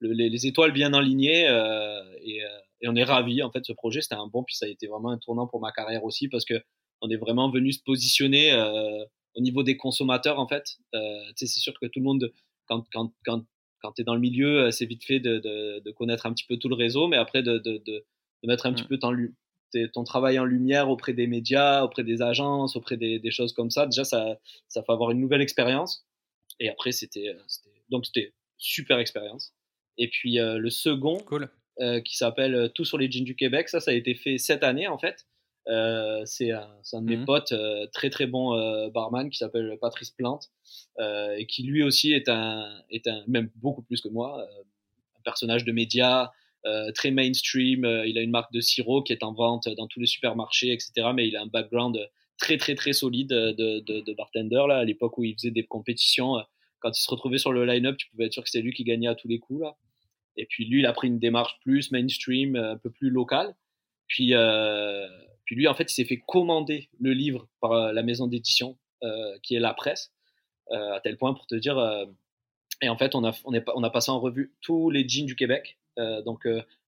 [0.00, 2.48] les, étoiles bien alignées euh, et, euh,
[2.80, 4.86] et, on est ravis en fait ce projet c'était un bon puis ça a été
[4.86, 6.54] vraiment un tournant pour ma carrière aussi parce que
[7.00, 10.78] on est vraiment venu se positionner euh, au niveau des consommateurs en fait
[11.36, 12.32] c'est sûr que tout le monde
[12.66, 13.44] quand quand quand
[13.80, 16.46] quand tu es dans le milieu c'est vite fait de, de, de, connaître un petit
[16.46, 18.04] peu tout le réseau mais après de, de, de
[18.44, 18.88] mettre un petit mmh.
[18.88, 19.12] peu ton,
[19.92, 23.70] ton travail en lumière auprès des médias auprès des agences auprès des, des choses comme
[23.70, 24.38] ça déjà ça
[24.68, 26.06] ça fait avoir une nouvelle expérience
[26.58, 27.36] et après c'était
[27.90, 29.52] donc c'était super expérience
[29.98, 31.18] et puis euh, le second,
[31.80, 34.38] euh, qui s'appelle euh, Tout sur les jeans du Québec, ça, ça a été fait
[34.38, 35.26] cette année en fait.
[36.24, 37.54] C'est un, un, de mes mmh potes,
[37.92, 40.50] très très bon barman qui s'appelle Patrice Plante
[41.00, 44.46] et qui lui aussi est un, est un même beaucoup plus que moi,
[45.16, 46.32] un personnage de média,
[46.94, 47.84] très mainstream.
[48.06, 51.10] il a une marque de sirop qui est en vente dans tous les supermarchés, etc.
[51.14, 51.98] Mais il a un background
[52.38, 54.78] très très très solide de, de, de bartender là.
[54.78, 56.36] À l'époque où il faisait des compétitions,
[56.80, 58.84] quand il se retrouvait sur le line-up, tu pouvais être sûr que c'est lui qui
[58.84, 59.76] gagnait à tous les coups là.
[60.38, 63.54] Et puis lui, il a pris une démarche plus mainstream, euh, un peu plus locale.
[64.06, 65.06] Puis, euh,
[65.48, 68.76] puis lui, en fait, il s'est fait commander le livre par euh, la maison d'édition,
[69.44, 70.12] qui est la presse,
[70.72, 71.78] à tel point pour te dire.
[72.82, 75.24] et en fait, on a, on, est, on a passé en revue tous les jeans
[75.24, 75.78] du Québec.
[76.26, 76.48] donc,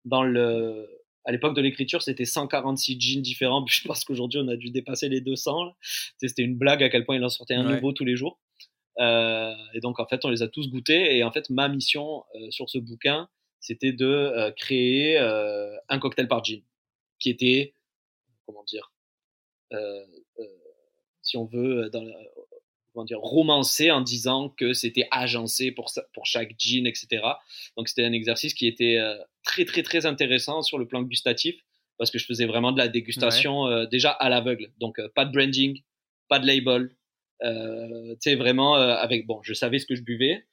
[0.06, 0.88] dans le,
[1.26, 3.65] à l'époque de l'écriture, c'était 146 jeans différents.
[3.70, 5.76] Je pense qu'aujourd'hui, on a dû dépasser les 200.
[6.18, 8.39] C'était une blague à quel point il en sortait un nouveau tous les jours.
[9.00, 11.18] Euh, et donc, en fait, on les a tous goûtés.
[11.18, 13.28] Et en fait, ma mission euh, sur ce bouquin,
[13.60, 16.62] c'était de euh, créer un cocktail par gin,
[17.20, 17.74] qui était,
[18.45, 18.91] comment dire,
[21.21, 22.05] si on veut, dans
[22.93, 27.23] comment dire, romancé en disant que c'était agencé pour, pour chaque gin, etc.
[27.75, 28.99] Donc c'était un exercice qui était
[29.43, 31.55] très très très intéressant sur le plan gustatif
[31.97, 34.71] parce que je faisais vraiment de la dégustation déjà à l'aveugle.
[34.79, 35.81] Donc pas de branding,
[36.29, 36.95] pas de label,
[37.43, 40.45] euh, tu sais, vraiment, euh, avec, bon, je savais ce que je buvais,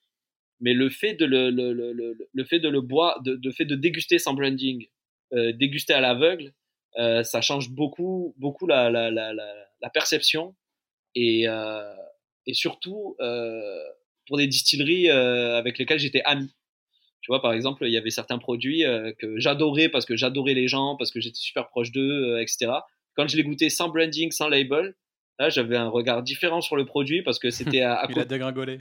[0.60, 3.64] mais le fait de le, le, le, le fait de le boire, de, de, fait
[3.64, 4.86] de déguster sans branding,
[5.32, 6.52] euh, déguster à l'aveugle,
[6.98, 10.54] euh, ça change beaucoup, beaucoup la, la, la, la perception
[11.14, 11.94] et, euh,
[12.46, 13.16] et surtout
[14.26, 16.54] pour des distilleries avec lesquelles j'étais ami.
[17.20, 18.82] Tu vois, par exemple, il y avait certains produits
[19.18, 22.72] que j'adorais parce que j'adorais les gens, parce que j'étais super proche d'eux, etc.
[23.14, 24.94] Quand je les goûtais sans branding, sans label,
[25.38, 28.24] là, j'avais un regard différent sur le produit parce que c'était à, à Il a
[28.24, 28.78] dégringolé.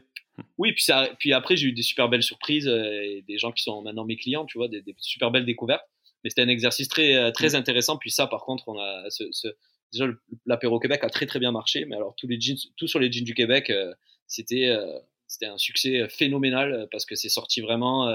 [0.58, 3.64] Oui, puis, ça, puis après, j'ai eu des super belles surprises et des gens qui
[3.64, 5.86] sont maintenant mes clients, tu vois, des, des super belles découvertes.
[6.24, 7.98] Mais c'était un exercice très, très intéressant.
[7.98, 9.48] Puis ça, par contre, on a ce, ce,
[9.92, 10.08] déjà
[10.46, 13.12] l'apéro Québec a très très bien marché, mais alors tous les jeans, tout sur les
[13.12, 13.94] jeans du Québec, euh,
[14.28, 18.14] c'était euh, c'était un succès phénoménal euh, parce que c'est sorti vraiment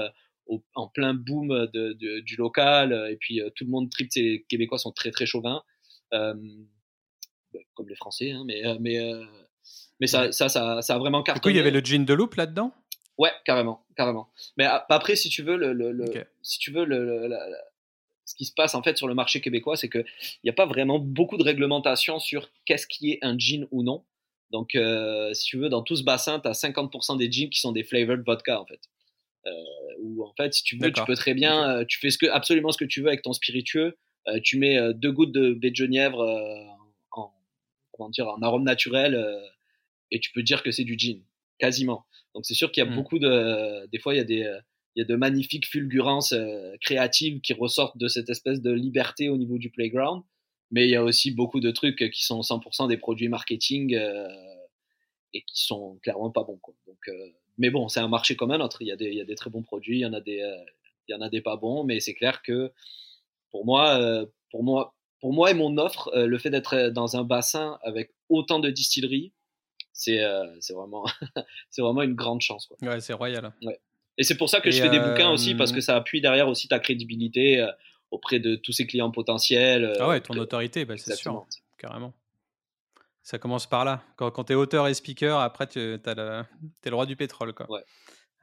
[0.75, 4.09] en plein boom de, de, du local et puis tout le monde tripe.
[4.15, 5.61] Les Québécois sont très très chauvins,
[6.11, 6.33] bah,
[7.73, 8.99] comme les Français, hein, mais mais
[9.99, 11.39] mais ça, ça, ça, ça, a vraiment cartonné.
[11.39, 12.71] Du coup, il y avait le jean de loop là-dedans?
[13.17, 14.29] Ouais, carrément, carrément.
[14.57, 16.05] Mais après, si tu veux, le, le,
[16.43, 17.27] si tu veux, le,
[18.27, 20.05] ce qui se passe en fait sur le marché québécois, c'est qu'il
[20.43, 24.03] n'y a pas vraiment beaucoup de réglementation sur qu'est-ce qui est un jean ou non.
[24.51, 27.59] Donc, euh, si tu veux, dans tout ce bassin, tu as 50% des jeans qui
[27.59, 28.81] sont des flavored vodka en fait.
[29.45, 29.51] Euh,
[30.01, 32.25] ou en fait, si tu veux, tu peux très bien, euh, tu fais ce que,
[32.25, 33.97] absolument ce que tu veux avec ton spiritueux.
[34.27, 36.19] Euh, tu mets deux gouttes de baie de genièvre
[37.11, 37.31] en,
[37.93, 39.17] comment dire, en arôme naturel
[40.11, 41.23] et tu peux dire que c'est du gin,
[41.59, 42.05] quasiment.
[42.35, 42.95] Donc, c'est sûr qu'il y a mmh.
[42.95, 44.59] beaucoup de, des fois, il y a des
[44.97, 49.29] il y a de magnifiques fulgurances euh, créatives qui ressortent de cette espèce de liberté
[49.29, 50.23] au niveau du playground.
[50.71, 54.27] Mais il y a aussi beaucoup de trucs qui sont 100% des produits marketing euh,
[55.35, 56.57] et qui sont clairement pas bons.
[56.57, 56.73] Quoi.
[56.87, 57.29] Donc, euh,
[57.59, 58.81] mais bon, c'est un marché comme un autre.
[58.81, 60.19] Il y, a des, il y a des très bons produits, il y en a
[60.19, 60.43] des,
[61.07, 62.73] il y en a des pas bons, mais c'est clair que
[63.51, 67.77] pour moi, pour moi, pour moi et mon offre, le fait d'être dans un bassin
[67.83, 69.31] avec autant de distilleries,
[69.93, 70.21] c'est
[70.59, 71.05] c'est vraiment,
[71.69, 72.65] c'est vraiment une grande chance.
[72.65, 72.77] Quoi.
[72.81, 73.53] Ouais, c'est royal.
[73.61, 73.79] Ouais.
[74.17, 76.47] Et c'est pour ça que je fais des bouquins aussi, parce que ça appuie derrière
[76.47, 77.71] aussi ta crédibilité euh,
[78.11, 79.85] auprès de tous ces clients potentiels.
[79.85, 81.45] Euh, ah ouais, ton autorité, bah, c'est sûr,
[81.77, 82.13] carrément.
[83.21, 84.03] Ça commence par là.
[84.15, 86.43] Quand, quand tu es auteur et speaker, après, tu es le,
[86.85, 87.53] le roi du pétrole.
[87.53, 87.69] Quoi.
[87.69, 87.81] Ouais.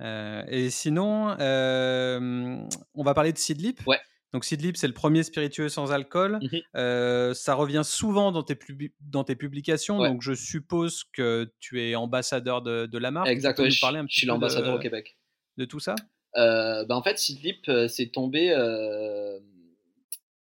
[0.01, 3.81] Euh, et sinon, on va parler de Seedlip.
[3.87, 3.99] Ouais.
[4.33, 6.39] Donc Seedlip, c'est le premier spiritueux sans alcool.
[6.43, 8.59] Mmh ça revient souvent dans tes,
[9.01, 9.99] dans tes publications.
[9.99, 13.29] Donc je suppose que tu es ambassadeur de, de la marque.
[13.29, 13.71] Exactement.
[13.71, 15.17] Je, je suis l'ambassadeur au Québec
[15.57, 15.95] de tout ça?
[16.37, 19.39] Euh, bah, En fait, Sidlip, euh, c'est tombé, euh,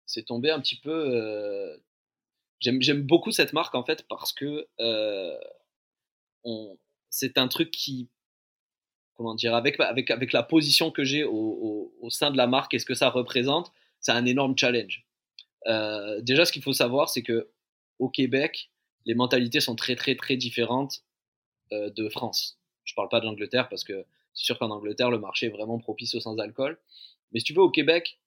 [0.06, 0.92] c'est tombé un petit peu.
[0.92, 1.78] Euh,
[2.60, 4.68] J'aime beaucoup cette marque en fait parce que
[7.10, 8.08] c'est un truc qui,
[9.16, 12.86] comment dire, avec la position que j'ai au, au, sein de la marque et ce
[12.86, 15.08] que ça représente, c'est un énorme challenge.
[16.20, 17.50] déjà, ce qu'il faut savoir, c'est que
[17.98, 18.70] au Québec,
[19.08, 21.04] les mentalités sont très très très différentes
[21.72, 22.60] de France.
[22.84, 25.80] Je parle pas de l'Angleterre parce que c'est sûr qu'en Angleterre, le marché est vraiment
[25.80, 26.80] propice au sans-alcool.
[27.32, 28.20] Mais si tu veux, au Québec,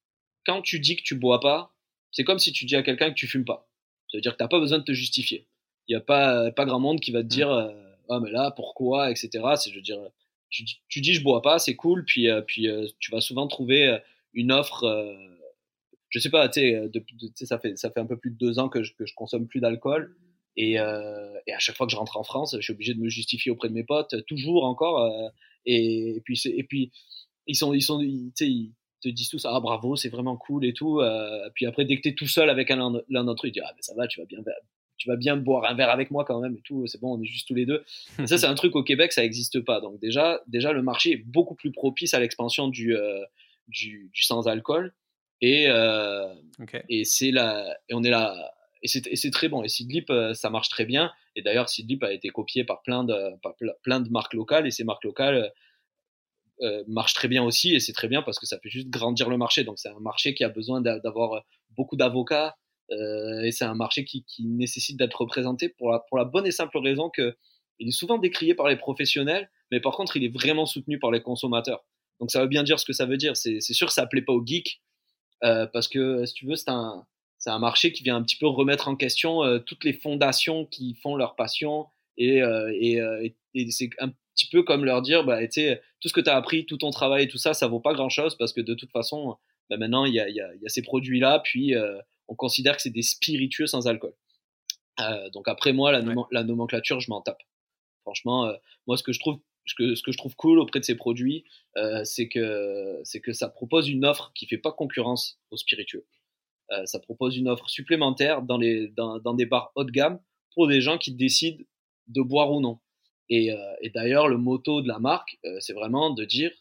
[0.47, 1.75] quand tu dis que tu bois pas,
[2.13, 3.69] c'est comme si tu dis à quelqu'un que tu fumes pas.
[4.11, 5.49] Ça veut dire que tu n'as pas besoin de te justifier.
[5.89, 7.73] Il n'y a pas, pas grand monde qui va te dire euh,
[8.09, 9.31] Ah, mais là, pourquoi, etc.
[9.57, 10.01] C'est, je veux dire,
[10.51, 13.49] tu, tu, dis je bois pas, c'est cool, puis, euh, puis euh, tu vas souvent
[13.49, 13.99] trouver
[14.33, 14.85] une offre.
[16.11, 16.61] je sais pas, tu
[17.35, 19.15] sais, ça fait, ça fait un peu plus de deux ans que je, que je
[19.15, 20.17] consomme plus d'alcool.
[20.57, 23.01] Et, euh, et, à chaque fois que je rentre en France, je suis obligé de
[23.01, 25.11] me justifier auprès de mes potes, toujours encore.
[25.67, 26.93] Et, et, puis, et puis,
[27.47, 28.73] ils sont, ils sont, ils, ils
[29.03, 31.01] te disent tous ah bravo, c'est vraiment cool et tout.
[31.01, 33.73] Euh, puis après, dès que t'es tout seul avec l'un d'entre eux, ils disent ah
[33.75, 34.39] mais ça va, tu vas bien,
[34.97, 36.87] tu vas bien boire un verre avec moi quand même et tout.
[36.87, 37.85] C'est bon, on est juste tous les deux.
[38.19, 39.81] Et ça, c'est un truc au Québec, ça n'existe pas.
[39.81, 43.23] Donc déjà, déjà, le marché est beaucoup plus propice à l'expansion du, euh,
[43.69, 44.95] du, du sans alcool.
[45.41, 46.33] Et, euh,
[46.89, 49.63] et c'est là, et on est là et c'est très bon.
[49.63, 51.11] Et Sidlip, euh, ça marche très bien.
[51.37, 54.67] Et d'ailleurs, Sidlip a été copié par plein de, par plein de marques locales.
[54.67, 55.49] Et ces marques locales euh,
[56.61, 57.75] euh, marchent très bien aussi.
[57.75, 59.65] Et c'est très bien parce que ça fait juste grandir le marché.
[59.65, 62.57] Donc, c'est un marché qui a besoin d'avoir beaucoup d'avocats.
[62.91, 66.77] Et c'est un marché qui, nécessite d'être représenté pour la, pour la bonne et simple
[66.79, 67.35] raison que
[67.81, 71.11] il est souvent décrié par les professionnels, mais par contre, il est vraiment soutenu par
[71.11, 71.85] les consommateurs.
[72.21, 73.35] Donc, ça veut bien dire ce que ça veut dire.
[73.37, 74.83] C'est sûr que ça plaît pas aux geeks.
[75.41, 77.07] Parce que si tu veux, c'est un,
[77.45, 80.65] c'est un marché qui vient un petit peu remettre en question euh, toutes les fondations
[80.65, 85.25] qui font leur passion et, euh, euh, et, c'est un petit peu comme leur dire
[85.25, 87.81] bah, tout ce que tu as appris, tout ton travail et tout ça, ça vaut
[87.81, 89.37] pas grand chose parce que de toute façon,
[89.69, 91.75] bah, maintenant il y a, y, a, y a, ces produits-là, puis
[92.29, 94.15] on considère que c'est des spiritueux sans alcool.
[95.35, 97.43] donc après moi, la, la nomenclature, je m'en tape.
[98.05, 98.51] Franchement,
[98.87, 100.95] moi ce que je trouve ce que, ce que je trouve cool auprès de ces
[100.95, 101.45] produits,
[102.05, 106.07] c'est que c'est que ça propose une offre qui fait pas concurrence aux spiritueux.
[106.75, 110.21] Euh, ça propose une offre supplémentaire dans, des bars haut de gamme
[110.55, 111.63] pour des gens qui décident
[112.09, 112.79] de boire ou non.
[113.29, 113.57] Et, euh,
[113.95, 116.53] d'ailleurs, le motto de la marque, euh, c'est vraiment de dire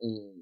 [0.00, 0.32] on,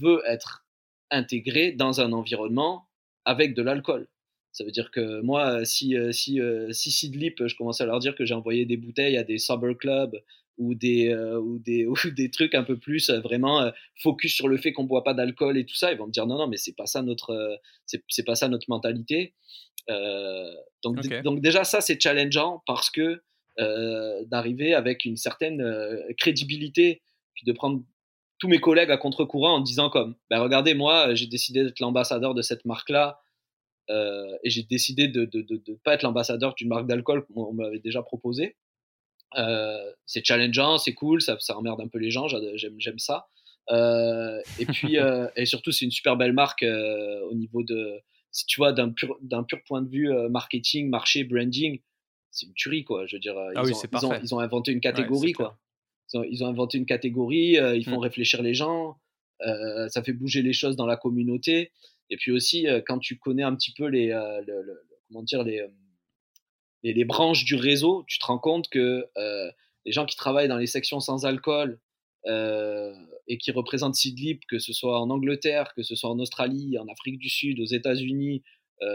[0.00, 0.66] veut être
[1.10, 2.88] intégré dans un environnement
[3.24, 4.08] avec de l'alcool.
[4.50, 6.40] Ça veut dire que moi, si, si,
[6.72, 10.20] si je commençais à leur dire que j'ai envoyé des bouteilles à des sober clubs
[10.58, 13.70] ou des, ou des, ou des trucs un peu plus vraiment
[14.02, 16.26] focus sur le fait qu'on boit pas d'alcool et tout ça, ils vont me dire
[16.26, 19.34] non, non, mais c'est pas ça notre, c'est pas ça notre mentalité.
[20.82, 23.22] donc, donc déjà, ça, c'est challengeant parce que
[24.26, 25.64] d'arriver avec une certaine
[26.18, 27.02] crédibilité,
[27.34, 27.82] puis de prendre
[28.38, 32.34] tous mes collègues à contre-courant en disant comme, ben regardez, moi, j'ai décidé d'être l'ambassadeur
[32.34, 33.20] de cette marque-là,
[33.88, 37.52] euh, et j'ai décidé de ne de, de, pas être l'ambassadeur d'une marque d'alcool qu'on
[37.52, 38.56] m'avait déjà proposé.
[39.36, 43.28] Euh, c'est challengeant, c'est cool, ça, ça emmerde un peu les gens, j'aime ça.
[43.70, 44.96] Euh, et puis,
[45.36, 49.18] et surtout, c'est une super belle marque au niveau de, si tu vois, d'un pur,
[49.48, 51.80] pur point de vue marketing, marché, branding,
[52.30, 53.06] c'est une tuerie, quoi.
[53.06, 55.58] Je veux dire, ah ils, ont, ils, ont, ils, ont, inventé une catégorie, quoi.
[56.12, 58.02] Ils ont, ils ont, inventé une catégorie, ils font mmh.
[58.02, 58.98] réfléchir les gens,
[59.40, 61.72] ça fait bouger les choses dans la communauté.
[62.10, 64.42] Et puis aussi, euh, quand tu connais un petit peu les, euh,
[65.08, 65.68] comment dire, euh,
[66.82, 69.06] les, les, branches du réseau, tu te rends compte que
[69.84, 71.80] les gens qui travaillent dans les sections sans alcool
[72.26, 76.88] et qui représentent Sidlip, que ce soit en Angleterre, que ce soit en Australie, en
[76.88, 78.42] Afrique du Sud, aux États-Unis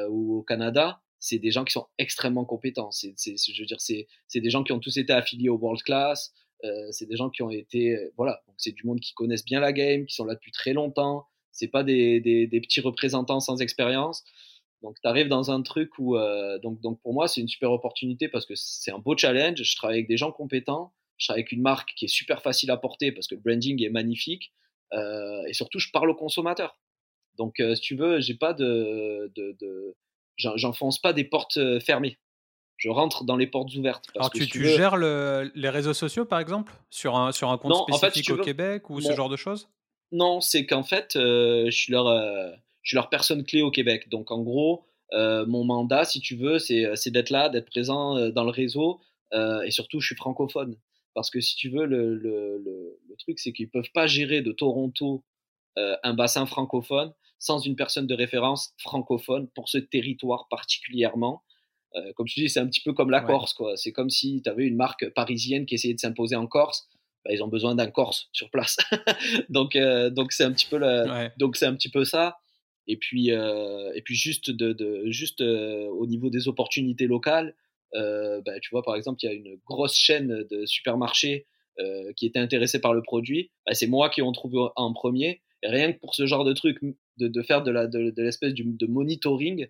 [0.10, 2.92] ou au Canada, c'est des gens qui sont extrêmement compétents.
[2.92, 6.34] C'est, je veux dire, c'est, des gens qui ont tous été affiliés au World Class.
[6.92, 10.06] c'est des gens qui ont été, voilà, c'est du monde qui connaissent bien la game,
[10.06, 14.24] qui sont là depuis très longtemps, c'est pas des, petits représentants sans expérience.
[14.82, 17.72] Donc, tu arrives dans un truc où, euh, donc, donc pour moi, c'est une super
[17.72, 19.62] opportunité parce que c'est un beau challenge.
[19.62, 22.72] Je travaille avec des gens compétents, je travaille avec une marque qui est super facile
[22.72, 24.54] à porter parce que le branding est magnifique.
[24.94, 26.78] Euh, et surtout, je parle aux consommateurs.
[27.38, 29.96] Donc, euh, si tu veux, j'ai pas de, de, de
[30.38, 32.18] j'enfonce pas des portes fermées.
[32.78, 34.08] Je rentre dans les portes ouvertes.
[34.16, 37.94] Alors, tu, tu gères le, les réseaux sociaux, par exemple, sur un, sur un compte
[37.94, 39.70] spécifique au Québec ou ce genre de choses?
[40.12, 42.08] Non, c'est qu'en fait, je, suis leur,
[42.82, 44.10] je suis leur personne clé au Québec.
[44.10, 48.44] Donc, en gros, euh, mon mandat, si tu veux, c'est d'être là, d'être présent dans
[48.44, 49.00] le réseau.
[49.34, 50.78] et surtout, je suis francophone.
[51.14, 54.42] Parce que si tu veux, le, le, le, truc, c'est qu'ils ne peuvent pas gérer
[54.42, 55.24] de Toronto
[55.76, 61.44] un bassin francophone sans une personne de référence francophone pour ce territoire particulièrement.
[62.16, 63.54] comme je te dis, c'est un petit peu comme la Corse.
[63.54, 63.76] quoi.
[63.78, 66.88] C'est comme si tu avais une marque parisienne qui essayait de s'imposer en Corse.
[67.24, 68.78] Bah, ils ont besoin d'un Corse sur place.
[69.50, 70.80] donc, euh, donc c'est un petit peu
[71.38, 72.40] donc c'est un petit peu ça.
[72.88, 77.56] Et puis, euh, et puis juste de, de juste euh, au niveau des opportunités locales,
[77.94, 81.46] bah, tu vois par exemple il y a une grosse chaîne de supermarchés
[82.16, 83.52] qui était intéressée par le produit.
[83.66, 85.42] Bah, c'est moi qui en trouvé en premier.
[85.64, 86.80] Et rien que pour ce genre de truc,
[87.18, 89.68] de, de faire de la de, l'espèce de monitoring,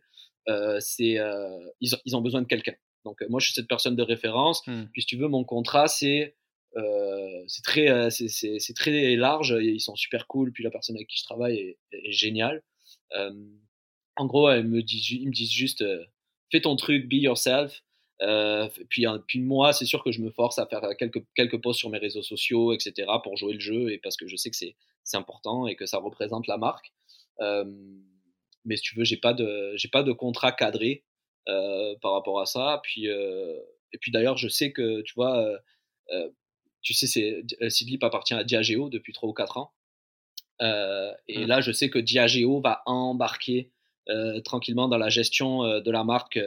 [0.80, 1.18] c'est
[1.80, 2.76] ils, ils, ont besoin de quelqu'un.
[3.06, 4.66] Donc moi je suis cette personne de référence.
[4.68, 4.84] Mmh.
[4.94, 6.36] Puis si tu veux mon contrat c'est
[6.78, 9.56] euh, c'est très, euh, c'est très large.
[9.62, 10.52] Ils sont super cool.
[10.52, 12.64] Puis la personne avec qui je travaille est, est géniale.
[13.14, 15.84] En gros, ils me disent juste,
[16.52, 17.82] fais ton truc, be yourself.
[18.22, 21.90] Euh, puis, puis moi, c'est sûr que je me force à faire quelques, posts sur
[21.90, 25.18] mes réseaux sociaux, etc., pour jouer le jeu, et parce que je sais que c'est
[25.18, 26.92] important et que ça représente la marque.
[28.64, 31.04] Mais si tu veux, j'ai pas de pas de contrat cadré
[31.46, 32.82] par rapport à ça.
[32.96, 35.60] Et puis d'ailleurs, je sais que tu vois,
[36.82, 39.72] tu sais, c'est, Sidlip appartient à Diageo depuis 3 ou 4 ans.
[40.62, 41.48] Euh, et mmh.
[41.48, 43.72] là, je sais que Diageo va embarquer
[44.10, 46.40] euh, tranquillement dans la gestion euh, de la marque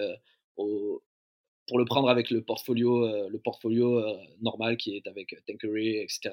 [1.66, 4.04] pour le prendre avec le portfolio, le portfolio
[4.42, 6.30] normal qui est avec Tankery, etc.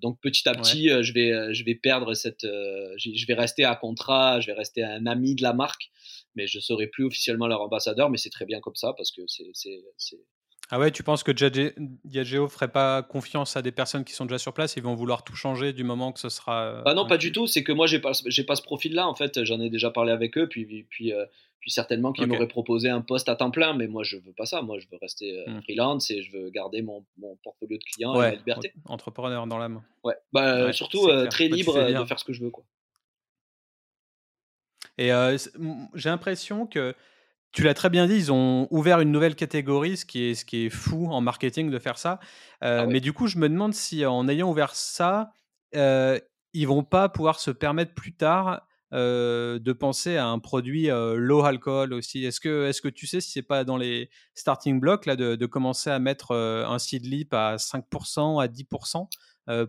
[0.00, 2.44] donc petit à petit, je, vais, je vais perdre cette.
[2.44, 5.90] je vais rester à contrat, je vais rester un ami de la marque,
[6.36, 9.10] mais je ne serai plus officiellement leur ambassadeur, mais c'est très bien comme ça parce
[9.10, 9.50] que c'est
[10.70, 14.36] ah ouais, tu penses que Diageo ferait pas confiance à des personnes qui sont déjà
[14.36, 14.76] sur place?
[14.76, 16.82] Ils vont vouloir tout changer du moment que ce sera.
[16.84, 17.46] Ah non, pas du tout.
[17.46, 19.08] C'est que moi, j'ai pas, j'ai pas ce profil-là.
[19.08, 21.24] En fait, j'en ai déjà parlé avec eux, puis, puis, euh,
[21.60, 23.72] puis certainement qu'ils m'auraient proposé un poste à temps plein.
[23.72, 24.60] Mais moi, je veux pas ça.
[24.60, 25.62] Moi, je veux rester euh, hmm.
[25.62, 28.74] freelance et je veux garder mon, mon portfolio de clients et ma liberté.
[28.84, 29.82] Entrepreneur dans l'âme.
[30.04, 30.16] Ouais.
[30.34, 32.64] Bah, surtout très libre de faire ce que je veux, quoi.
[34.98, 35.10] Et
[35.94, 36.94] j'ai l'impression que
[37.58, 40.44] tu l'as très bien dit, ils ont ouvert une nouvelle catégorie, ce qui est, ce
[40.44, 42.20] qui est fou en marketing de faire ça.
[42.62, 45.32] Euh, ah mais du coup, je me demande si en ayant ouvert ça,
[45.74, 46.20] euh,
[46.52, 51.16] ils vont pas pouvoir se permettre plus tard euh, de penser à un produit euh,
[51.16, 52.24] low alcool aussi.
[52.24, 55.34] Est-ce que, est que tu sais si c'est pas dans les starting blocks là, de,
[55.34, 59.04] de commencer à mettre un seed lip à 5%, à 10% euh,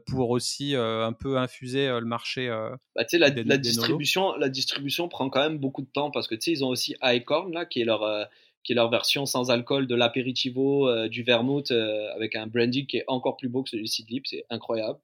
[0.08, 2.50] pour aussi euh, un peu infuser euh, le marché.
[2.96, 6.66] Bah, la, la distribution, la distribution prend quand même beaucoup de temps parce que ils
[6.66, 8.30] ont aussi Icorn là, qui est leur
[8.64, 13.06] qui est leur version sans alcool de l'apéritivo, du vermouth, avec un branding qui est
[13.08, 15.00] encore plus beau que celui de Sidlip, c'est incroyable.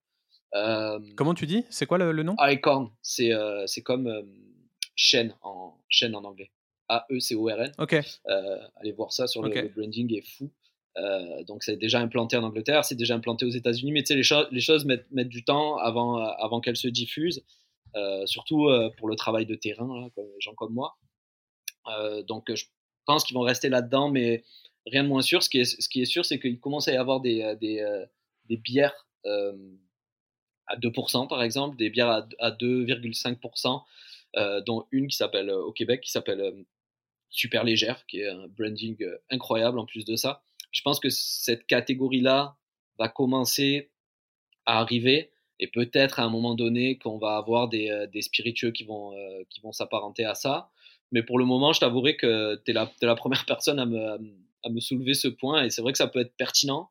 [1.16, 1.64] Comment tu dis?
[1.70, 2.36] C'est quoi le, nom?
[2.40, 3.32] Icorn, c'est
[3.66, 4.12] c'est comme
[4.96, 6.52] chaîne en chaîne en anglais.
[6.90, 7.72] A E C O R N.
[7.78, 7.96] Ok.
[8.26, 10.52] allez voir ça sur le, branding est fou.
[11.48, 14.62] Donc c'est déjà implanté en Angleterre, c'est déjà implanté aux États-Unis, mais tu sais, les,
[14.62, 17.44] choses mettent, du temps avant, avant qu'elles se diffusent,
[18.26, 20.98] surtout pour le travail de terrain, là, comme les gens comme moi.
[22.28, 22.66] donc je
[23.06, 24.44] pense qu'ils vont rester là-dedans, mais
[24.86, 25.44] rien de moins sûr.
[25.44, 27.58] Ce qui est, sûr, c'est qu'il commence à y avoir des,
[28.50, 29.08] bières
[30.68, 33.84] à 2% par exemple, des bières à, à 2,5%,
[34.38, 36.66] euh, dont une qui s'appelle au Québec, qui s'appelle
[37.30, 38.98] Super Légère, qui est un branding
[39.30, 40.42] incroyable en plus de ça.
[40.76, 42.58] Je pense que cette catégorie-là
[43.00, 43.92] va commencer
[44.66, 48.84] à arriver et peut-être à un moment donné qu'on va avoir des, des spiritueux qui
[48.84, 49.14] vont,
[49.50, 50.70] qui vont s'apparenter à ça.
[51.14, 54.20] Mais pour le moment, je t'avouerai que tu es, la première personne à me,
[54.64, 56.90] à me soulever ce point et c'est vrai que ça peut être pertinent.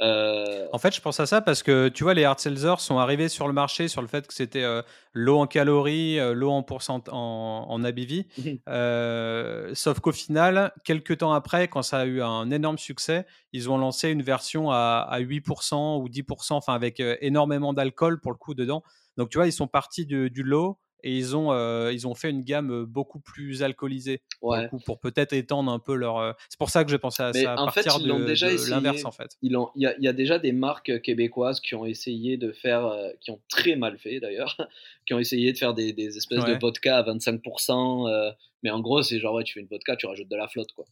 [0.00, 2.98] Euh, en fait, je pense à ça parce que tu vois, les hard sellers sont
[2.98, 4.82] arrivés sur le marché sur le fait que c'était euh,
[5.12, 8.26] l'eau en calories, euh, l'eau en pourcent en, en ABV.
[8.38, 9.74] Mhm.
[9.74, 13.78] sauf qu'au final, quelques temps après, quand ça a eu un énorme succès, ils ont
[13.78, 18.54] lancé une version à, à 8% ou 10%, enfin avec énormément d'alcool pour le coup
[18.54, 18.82] dedans.
[19.16, 22.14] Donc tu vois, ils sont partis du, du low et ils ont, euh, ils ont
[22.14, 26.36] fait une gamme beaucoup plus alcoolisée pour, peut-être étendre un peu leur.
[26.48, 29.36] C'est pour ça que j'ai pensé à ça, à partir de, déjà l'inverse en fait.
[29.42, 33.30] Il y, a, y, a déjà des marques québécoises qui ont essayé de faire, qui
[33.30, 34.56] ont très mal fait d'ailleurs,
[35.06, 39.02] qui ont essayé de faire des, des espèces de vodka à 25%, mais en gros
[39.02, 40.84] c'est genre ouais tu fais une vodka, tu rajoutes de la flotte quoi.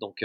[0.00, 0.24] Donc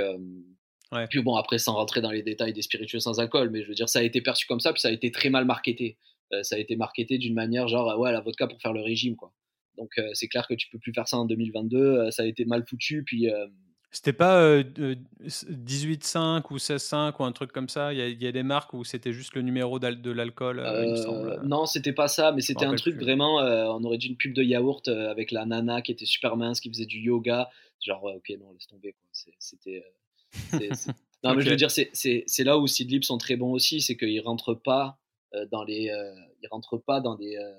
[1.10, 3.76] puis bon après sans rentrer dans les détails des spiritueux sans alcool, mais je veux
[3.76, 5.98] dire ça a été perçu comme ça puis ça a été très mal marketé.
[6.34, 9.16] Euh, ça a été marketé d'une manière genre ouais la vodka pour faire le régime
[9.16, 9.34] quoi.
[9.78, 11.78] Donc euh, c'est clair que tu peux plus faire ça en 2022.
[11.78, 13.28] Euh, ça a été mal foutu puis.
[13.92, 17.92] C'était pas 18,5 ou 16,5 ou un truc comme ça?
[17.92, 21.42] Il y, a, des marques où c'était juste le numéro de l'alcool, il me semble.
[21.44, 23.38] Non, c'était pas ça, mais c'était un truc vraiment.
[23.38, 26.70] on aurait dit une pub de yaourt avec la nana qui était super mince, qui
[26.70, 27.50] faisait du yoga.
[27.84, 28.94] Genre, ok, non, laisse tomber.
[29.40, 29.84] C'était.
[31.24, 34.22] non, mais je veux dire, c'est là où Sidlip sont très bons aussi, c'est qu'ils
[34.22, 35.09] rentrent pas euh,
[35.52, 37.54] dans les, euh, ils rentrent pas dans des euh,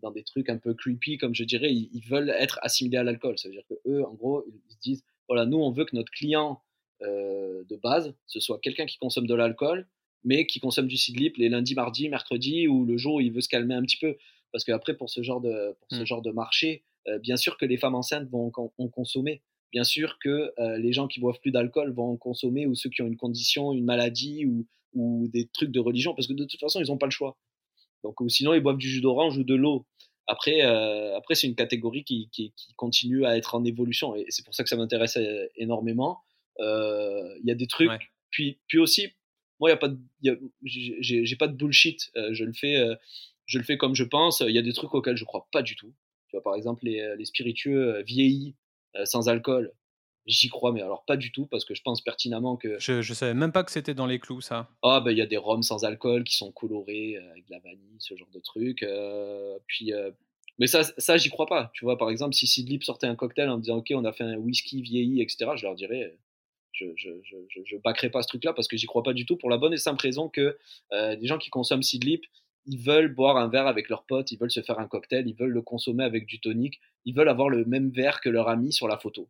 [0.00, 3.38] dans des trucs un peu creepy, comme je dirais, ils, veulent être assimilés à l'alcool.
[3.38, 5.94] Ça veut dire que eux, en gros, ils se disent voilà, nous, on veut que
[5.94, 6.60] notre client
[7.00, 9.88] de base, ce soit quelqu'un qui consomme de l'alcool,
[10.24, 13.40] mais qui consomme du sidlip les lundis, mardis, mercredis, ou le jour où il veut
[13.40, 14.16] se calmer un petit peu.
[14.52, 16.06] Parce qu'après, pour ce genre de, pour ce mmh.
[16.06, 16.82] genre de marché,
[17.20, 19.42] bien sûr que les femmes enceintes vont en, consommer.
[19.70, 23.02] Bien sûr que les gens qui boivent plus d'alcool vont en consommer, ou ceux qui
[23.02, 26.60] ont une condition, une maladie, ou, ou des trucs de religion, parce que de toute
[26.60, 27.36] façon, ils n'ont pas le choix.
[28.02, 29.86] Donc, ou sinon, ils boivent du jus d'orange ou de l'eau.
[30.26, 34.44] Après, euh, après c'est une catégorie qui, qui, continue à être en évolution, et c'est
[34.44, 36.20] pour ça que ça m'intéresse euh, énormément.
[36.60, 39.08] Euh, il y a des trucs, puis, puis aussi,
[39.58, 39.90] moi, il y a pas,
[40.62, 42.10] j'ai pas de bullshit.
[42.14, 42.84] je le fais,
[43.46, 44.40] je le fais comme je pense.
[44.40, 45.92] Il y a des trucs auxquels je crois pas du tout.
[46.28, 48.56] Tu vois, par exemple, les, les spiritueux vieillis
[49.04, 49.72] sans alcool.
[50.26, 52.78] J'y crois, mais alors pas du tout, parce que je pense pertinemment que.
[52.78, 54.68] Je, je savais même pas que c'était dans les clous, ça.
[54.82, 57.50] Ah, ben il y a des rhums sans alcool qui sont colorés euh, avec de
[57.50, 58.82] la vanille, ce genre de truc.
[58.82, 59.92] Euh, puis.
[59.92, 60.10] Euh,
[60.58, 61.72] mais ça, ça j'y crois pas.
[61.74, 64.12] Tu vois, par exemple, si Sidlip sortait un cocktail en me disant, OK, on a
[64.12, 66.16] fait un whisky vieilli, etc., je leur dirais,
[66.72, 69.36] je, je, je, je backerai pas ce truc-là parce que j'y crois pas du tout
[69.36, 70.56] pour la bonne et simple raison que
[70.92, 72.22] les gens qui consomment Sidlip,
[72.66, 75.34] ils veulent boire un verre avec leurs potes, ils veulent se faire un cocktail, ils
[75.34, 78.72] veulent le consommer avec du tonic, ils veulent avoir le même verre que leur ami
[78.72, 79.28] sur la photo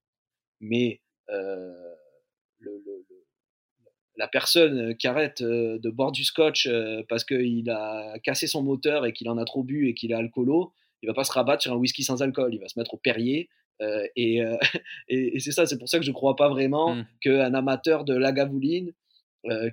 [0.62, 1.72] mais euh,
[4.16, 8.62] la personne qui arrête euh, de boire du scotch euh, parce qu'il a cassé son
[8.62, 11.32] moteur et qu'il en a trop bu et qu'il est alcoolo, il va pas se
[11.32, 13.50] rabattre sur un whisky sans alcool, il va se mettre au Perrier.
[14.14, 14.40] et,
[15.08, 17.06] et, c'est ça, c'est pour ça que je crois pas vraiment mmh.
[17.20, 18.92] qu'un amateur de lagavouline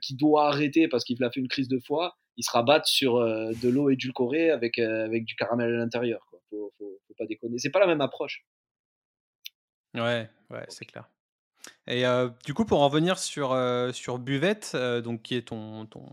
[0.02, 3.20] qui doit arrêter parce qu'il a fait une crise de foie, il se rabatte sur
[3.20, 6.26] de l'eau édulcorée avec, avec du caramel à l'intérieur.
[6.50, 7.60] Faut, faut, faut, pas déconner.
[7.60, 8.44] C'est pas la même approche.
[9.94, 11.10] Ouais, ouais, c'est clair.
[11.88, 12.04] Et
[12.46, 13.58] du coup, pour en revenir sur,
[13.94, 16.08] sur Buvette, donc qui est ton, ton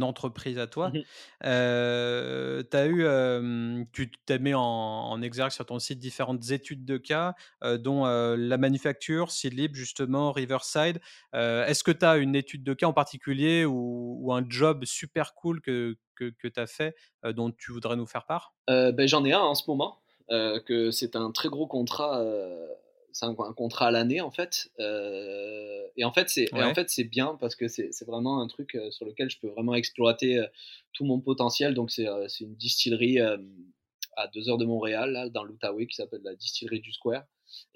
[0.00, 1.00] entreprise à toi, mmh
[1.42, 7.34] as eu, tu t'as mis en, en, exergue sur ton site différentes études de cas,
[7.62, 11.00] dont la manufacture, Seedlib, justement, Riverside.
[11.32, 15.34] Est-ce que tu as une étude de cas en particulier ou, ou un job super
[15.34, 18.54] cool que, que, que tu as fait dont tu voudrais nous faire part?
[18.68, 20.00] Ben, J'en ai un en ce moment.
[20.30, 22.22] que c'est un très gros contrat
[23.14, 24.70] c'est un, contrat à l'année en fait.
[24.80, 28.74] Euh, et en fait, c'est en fait c'est bien parce que c'est vraiment un truc
[28.74, 30.46] euh, sur lequel je peux vraiment exploiter euh,
[30.92, 31.74] tout mon potentiel.
[31.74, 32.06] Donc c'est
[32.40, 36.92] une distillerie à deux heures de Montréal, là, dans l'Outaouais, qui s'appelle la distillerie du
[36.92, 37.24] Square.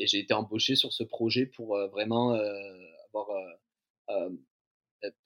[0.01, 3.29] Et j'ai été embauché sur ce projet pour vraiment avoir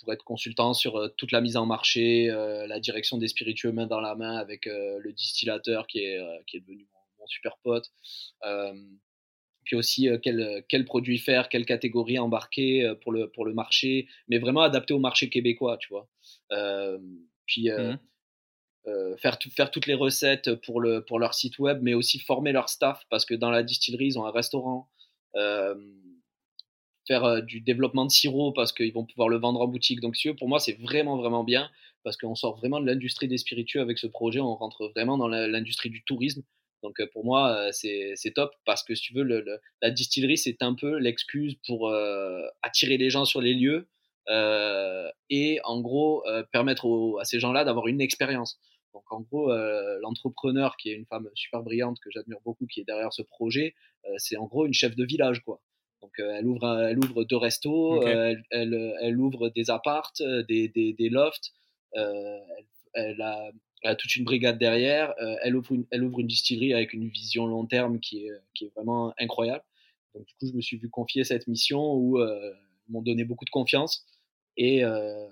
[0.01, 4.01] pour être consultant sur toute la mise en marché, la direction des spiritueux main dans
[4.01, 7.91] la main avec le distillateur qui est, qui est devenu mon, mon super pote,
[9.65, 14.39] puis aussi quel, quel, produit faire, quelle catégorie embarquer pour le, pour le marché, mais
[14.39, 16.09] vraiment adapté au marché québécois, tu vois.
[17.47, 17.99] puis mmh
[19.21, 22.69] faire, faire toutes les recettes pour, le, pour leur site web, mais aussi former leur
[22.69, 24.89] staff, parce que dans la distillerie, ils ont un restaurant.
[27.07, 30.01] faire du développement de sirop parce qu'ils vont pouvoir le vendre en boutique.
[30.01, 31.71] Donc, si pour moi, c'est vraiment, vraiment bien
[32.03, 34.41] parce qu'on sort vraiment de l'industrie des spiritueux avec ce projet.
[34.41, 36.43] On rentre vraiment dans l'industrie du tourisme.
[36.83, 39.45] Donc euh, pour moi, euh, c'est top parce que si tu veux, le,
[39.81, 43.89] la distillerie, c'est un peu l'excuse pour euh, attirer les gens sur les lieux
[45.31, 46.87] et en gros permettre
[47.21, 48.61] à ces gens-là d'avoir une expérience.
[48.95, 49.53] Donc en gros,
[50.01, 53.75] l'entrepreneur qui est une femme super brillante que j'admire beaucoup, qui est derrière ce projet,
[54.19, 55.61] c'est en gros une chef de village, quoi.
[56.03, 60.93] Donc elle ouvre, elle ouvre deux restos, elle, elle, elle, ouvre des appartes, des, des,
[60.93, 61.51] des lofts.
[61.95, 62.43] Elle,
[62.95, 63.51] elle, a,
[63.83, 65.15] a toute une brigade derrière.
[65.21, 68.31] Euh, elle, ouvre une, elle ouvre une distillerie avec une vision long terme qui est,
[68.55, 69.65] qui est vraiment incroyable.
[70.15, 72.53] Donc, du coup, je me suis vu confier cette mission où euh,
[72.89, 74.07] ils m'ont donné beaucoup de confiance.
[74.57, 75.29] Et, euh,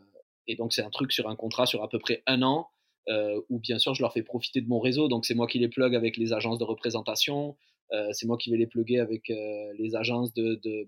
[0.47, 2.69] et donc, c'est un truc sur un contrat sur à peu près un an.
[3.09, 5.09] Euh, où bien sûr je leur fais profiter de mon réseau.
[5.09, 7.57] Donc c'est moi qui les plug avec les agences de représentation,
[7.93, 10.87] euh, c'est moi qui vais les plugger avec euh, les agences de, de,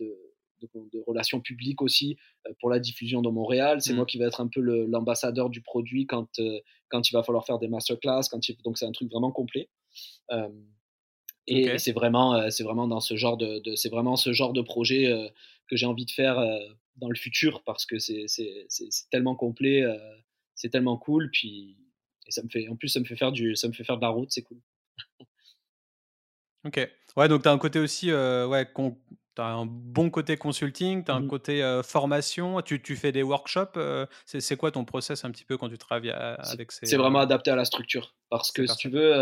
[0.00, 0.33] de,
[0.74, 3.80] de, relations publiques aussi euh, pour la diffusion dans Montréal.
[3.80, 3.96] C'est mm.
[3.96, 7.44] moi qui vais être un peu l'ambassadeur du produit quand, euh, quand il va falloir
[7.44, 8.22] faire des masterclass.
[8.30, 9.68] Quand donc c'est un truc vraiment complet.
[10.32, 10.48] Euh,
[11.46, 15.12] et c'est vraiment, c'est vraiment dans ce genre de, c'est vraiment ce genre de projet
[15.68, 16.42] que j'ai envie de faire
[16.96, 18.24] dans le futur parce que c'est
[19.10, 19.84] tellement complet,
[20.54, 21.30] c'est tellement cool.
[21.30, 21.76] Puis
[22.26, 23.98] et ça me fait, en plus, ça me fait faire du, ça me fait faire
[23.98, 24.58] de la route, c'est cool.
[26.64, 26.90] ok.
[27.18, 28.66] Ouais, donc tu as un côté aussi, ouais,
[29.34, 33.12] tu as un bon côté consulting, tu as un mmh côté formation, tu, tu, fais
[33.12, 33.78] des workshops.
[34.24, 36.86] c'est quoi ton process un petit peu quand tu travailles avec ces.
[36.86, 38.14] C'est vraiment adapté à la structure.
[38.30, 39.12] Parce que si tu veux,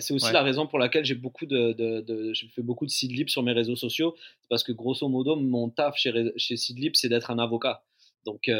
[0.00, 3.28] c'est aussi la raison pour laquelle j'ai beaucoup de, de, je fais beaucoup de seedlib
[3.28, 4.14] sur mes réseaux sociaux.
[4.48, 7.82] Parce que grosso modo, mon taf chez, chez seedlib, c'est d'être un avocat.
[8.24, 8.50] Donc,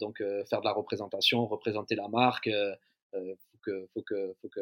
[0.00, 2.46] donc faire de la représentation, représenter la marque.
[2.46, 4.60] Il faut que, faut que, faut que,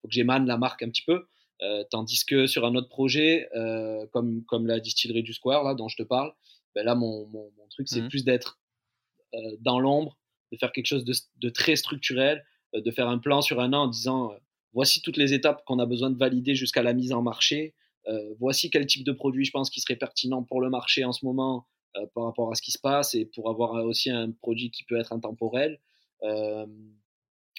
[0.00, 1.26] faut que j'émane la marque un petit peu.
[1.62, 5.74] Euh, tandis que sur un autre projet, euh, comme, comme la distillerie du Square, là,
[5.74, 6.32] dont je te parle,
[6.74, 8.58] ben là, mon, mon, mon truc, c'est mmh plus d'être
[9.34, 10.16] euh, dans l'ombre,
[10.52, 13.82] de faire quelque chose de, de très structurel, de faire un plan sur un an
[13.82, 14.32] en disant
[14.72, 17.74] voici toutes les étapes qu'on a besoin de valider jusqu'à la mise en marché,
[18.38, 21.24] voici quel type de produit je pense qui serait pertinent pour le marché en ce
[21.24, 21.66] moment
[22.14, 25.00] par rapport à ce qui se passe et pour avoir aussi un produit qui peut
[25.00, 25.80] être intemporel.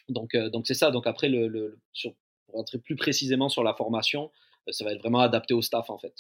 [0.07, 0.91] donc, donc c'est ça.
[0.91, 2.13] Donc après, le, le, sur,
[2.51, 4.31] pour rentrer plus précisément sur la formation,
[4.67, 6.13] euh, ça va être vraiment adapté au staff en fait.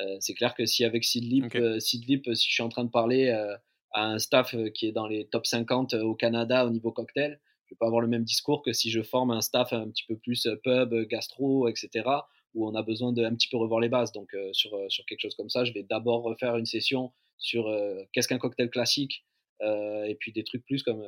[0.00, 3.30] Euh, c'est clair que si avec Sidlip, euh, si je suis en train de parler
[3.92, 7.74] à un staff qui est dans les top 50 au Canada au niveau cocktail, je
[7.74, 10.16] vais pas avoir le même discours que si je forme un staff un petit peu
[10.16, 12.08] plus pub, gastro, etc.,
[12.54, 14.12] où on a besoin de un petit peu revoir les bases.
[14.12, 17.74] Donc sur, sur quelque chose comme ça, je vais d'abord refaire une session sur
[18.12, 19.24] qu'est-ce qu'un cocktail classique,
[19.62, 21.02] et puis des trucs plus comme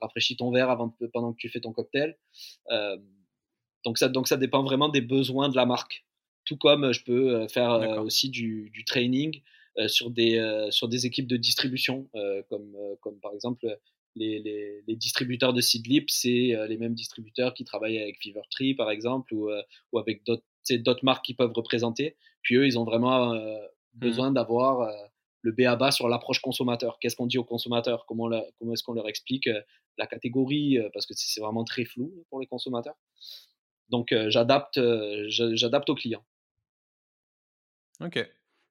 [0.00, 2.16] rafraîchis ton verre avant, pendant que tu fais ton cocktail.
[3.84, 6.04] Donc ça, donc ça dépend vraiment des besoins de la marque.
[6.44, 9.42] Tout comme euh, je peux euh, faire euh, aussi du, du training
[9.86, 12.06] sur, des, sur des équipes de distribution,
[12.50, 13.78] comme, comme par exemple
[14.14, 18.74] les, les, les, distributeurs de Seedlip, c'est les mêmes distributeurs qui travaillent avec Fever Tree,
[18.74, 19.48] par exemple, ou,
[19.92, 22.16] ou avec d'autres marques qui peuvent représenter.
[22.42, 23.60] Puis eux, ils ont vraiment mmh.
[23.94, 24.92] besoin d'avoir
[25.40, 26.98] le BABA sur l'approche consommateur.
[26.98, 28.04] Qu'est-ce qu'on dit aux consommateurs?
[28.06, 28.28] Comment,
[28.58, 29.48] comment est-ce qu'on leur explique
[29.96, 32.96] la catégorie Parce que c'est vraiment très flou pour les consommateurs.
[33.90, 36.24] Donc, euh, j'adapte, euh, j'adapte au client.
[38.00, 38.24] Ok.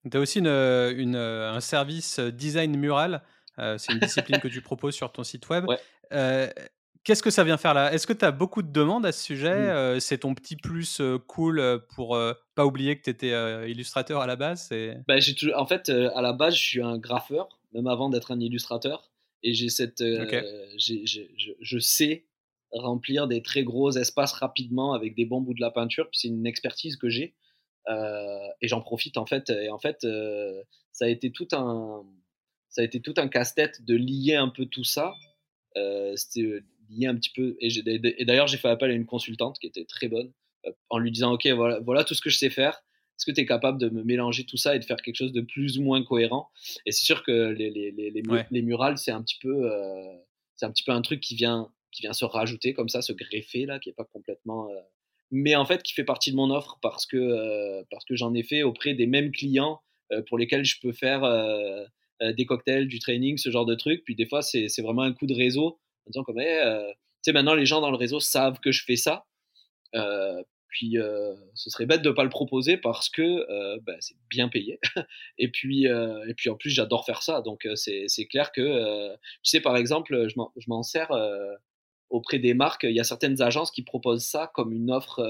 [0.10, 3.22] Tu as aussi une, une, un service design mural.
[3.58, 5.66] c'est une discipline que tu proposes sur ton site web.
[7.06, 7.94] Qu'est-ce que ça vient faire là?
[7.94, 10.00] Est-ce que tu as beaucoup de demandes à ce sujet?
[10.00, 12.18] C'est ton petit plus cool pour
[12.56, 14.70] pas oublier que tu étais illustrateur à la base
[15.08, 15.16] bah,
[15.56, 19.12] En fait, à la base, je suis un graffeur, même avant d'être un illustrateur.
[19.44, 21.22] Et j'ai cette, je,
[21.60, 22.26] je, sais
[22.72, 26.10] remplir des très gros espaces rapidement avec des bons bouts de la peinture.
[26.10, 27.36] Puis c'est une expertise que j'ai
[27.88, 29.50] euh, et j'en profite en fait.
[29.50, 30.62] Et en fait, euh,
[30.92, 32.04] ça a été tout un,
[32.70, 35.14] ça a été tout un casse-tête de lier un peu tout ça.
[35.78, 37.58] Euh, C'était lier un petit peu.
[37.60, 40.32] Et, d'ailleurs, j'ai fait appel à une consultante qui était très bonne
[40.66, 42.82] euh, en lui disant Ok, voilà, voilà tout ce que je sais faire.
[43.18, 45.34] Est-ce que tu es capable de me mélanger tout ça et de faire quelque chose
[45.34, 46.50] de plus ou moins cohérent?
[46.86, 50.16] Et c'est sûr que les, les, les, les, les murales, c'est un petit peu, euh,
[50.56, 53.14] c'est un petit peu un truc qui vient qui vient se rajouter comme ça, se
[53.14, 54.80] greffer là, qui est pas complètement, euh,
[55.32, 58.44] mais en fait qui fait partie de mon offre parce que euh, que j'en ai
[58.44, 59.82] fait auprès des mêmes clients
[60.12, 61.22] euh, pour lesquels je peux faire
[62.22, 64.04] des cocktails, du training, ce genre de trucs.
[64.04, 66.46] Puis des fois c'est vraiment un coup de réseau en disant comme, tu
[67.22, 69.26] sais maintenant les gens dans le réseau savent que je fais ça.
[70.70, 70.96] Puis
[71.54, 74.80] ce serait bête de pas le proposer parce que bah, c'est bien payé.
[75.38, 77.42] et puis et puis en plus j'adore faire ça.
[77.42, 81.12] Donc c'est clair que tu sais par exemple je m'en sers
[82.10, 82.84] auprès des marques.
[82.84, 85.22] Il y a certaines agences qui proposent ça comme une offre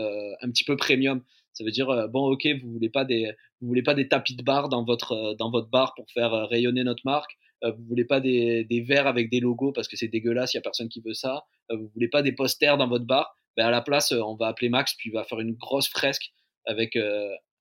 [0.41, 1.23] un petit peu premium.
[1.53, 4.43] Ça veut dire bon ok vous voulez pas des vous voulez pas des tapis de
[4.43, 7.38] bar dans votre dans votre bar pour faire rayonner notre marque.
[7.63, 10.59] vous voulez pas des, des verres avec des logos parce que c'est dégueulasse, il y
[10.59, 11.43] a personne qui veut ça.
[11.69, 13.36] vous voulez pas des posters dans votre bar?
[13.57, 16.32] Ben à la place, on va appeler Max, puis il va faire une grosse fresque
[16.65, 16.95] avec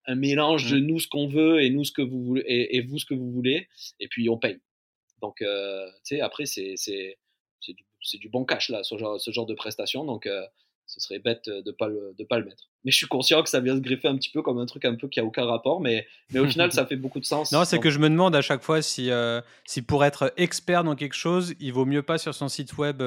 [0.08, 0.86] un mélange de mmh.
[0.86, 3.30] nous ce qu'on veut et nous ce que vous voulez et, vous ce que vous
[3.30, 3.68] voulez,
[4.00, 4.58] et puis on paye.
[5.20, 5.46] Donc, tu
[6.02, 6.76] sais, après, c'est
[7.62, 7.74] du,
[8.14, 10.04] du, bon cash, là, ce genre, ce genre de prestation.
[10.04, 10.28] Donc,
[10.86, 12.70] ce serait bête de ne pas, le, de pas le mettre.
[12.84, 14.84] Mais je suis conscient que ça vient se greffer un petit peu comme un truc
[14.84, 17.52] un peu qui a aucun rapport, mais, mais au final, ça fait beaucoup de sens.
[17.52, 19.10] Non, c'est que je me demande à chaque fois si,
[19.66, 23.02] si pour être expert dans quelque chose, il vaut mieux pas sur son site web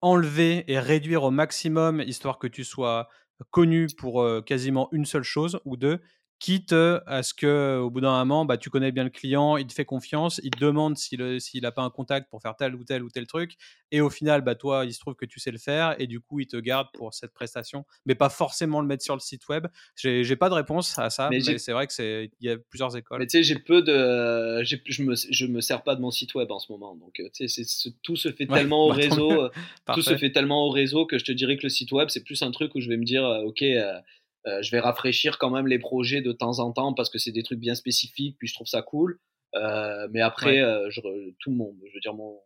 [0.00, 3.08] enlever et réduire au maximum, histoire que tu sois
[3.50, 6.00] connu pour quasiment une seule chose ou deux,
[6.40, 9.66] quitte à ce que au bout d'un moment, bah, tu connais bien le client, il
[9.66, 12.82] te fait confiance, il te demande s'il n'a pas un contact pour faire tel ou
[12.82, 13.56] tel ou tel truc,
[13.92, 16.18] et au final, bah, toi, il se trouve que tu sais le faire, et du
[16.18, 19.46] coup, il te garde pour cette prestation, mais pas forcément le mettre sur le site
[19.48, 19.66] web.
[19.96, 22.96] J'ai pas de réponse à ça, mais, c'est vrai que c'est il y a plusieurs
[22.96, 23.18] écoles.
[23.18, 26.34] Mais tu sais, j'ai peu de, je me, je me sers pas de mon site
[26.34, 27.62] web en ce moment, donc tu sais,
[28.02, 29.50] tout se fait tellement au bah, réseau,
[29.92, 32.24] tout se fait tellement au réseau que je te dirais que le site web, c'est
[32.24, 33.60] plus un truc où je vais me dire, ok.
[33.62, 34.00] Euh,
[34.44, 37.42] je vais rafraîchir quand même les projets de temps en temps parce que c'est des
[37.42, 39.18] trucs bien spécifiques, puis je trouve ça cool.
[39.54, 41.00] Euh, mais après, euh, je,
[41.38, 42.40] tout le monde, je veux dire, mon,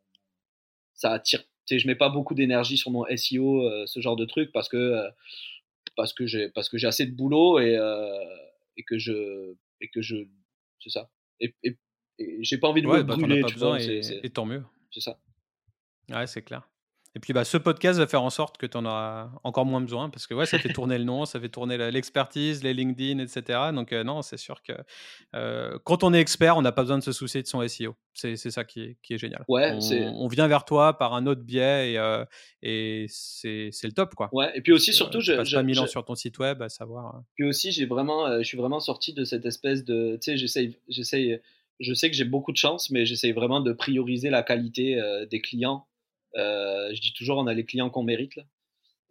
[0.95, 1.43] ça attire.
[1.67, 4.69] Tu sais, je mets pas beaucoup d'énergie sur mon SEO, ce genre de truc, parce
[4.69, 5.03] que
[5.97, 7.79] parce que j'ai parce que j'ai assez de boulot et,
[8.77, 10.17] et que je et que je
[10.81, 11.11] c'est ça.
[11.41, 11.79] Et, et,
[12.41, 13.41] j'ai pas envie de me bah, brûler.
[13.41, 14.63] Pas besoin et, et tant mieux.
[14.93, 15.19] C'est ça.
[16.11, 16.69] Ouais, c'est clair.
[17.17, 19.81] Et puis bah, ce podcast va faire en sorte que tu en auras encore moins
[19.81, 23.21] besoin parce que ouais, ça fait tourner le nom, ça fait tourner l'expertise, les LinkedIn,
[23.21, 23.71] etc.
[23.73, 24.73] Donc euh, non, c'est sûr que
[25.35, 27.95] euh, quand on est expert, on n'a pas besoin de se soucier de son SEO.
[28.15, 29.45] C'est ça qui est, qui est génial.
[29.49, 32.25] Ouais, on, on, vient vers toi par un autre biais et, euh,
[32.63, 34.15] et c'est le top.
[34.15, 34.29] Quoi.
[34.33, 36.69] Ouais, et puis aussi, surtout, je, passe pas mille ans sur ton site web à
[36.69, 37.23] savoir.
[37.37, 40.19] Puis aussi, j'ai vraiment, je suis vraiment sorti de cette espèce de.
[40.21, 41.41] Tu sais, j'essaye.
[41.81, 45.41] Je sais que j'ai beaucoup de chance, mais j'essaye vraiment de prioriser la qualité des
[45.41, 45.87] clients
[46.35, 48.37] je dis toujours, on a les clients qu'on mérite.
[48.37, 48.45] Là.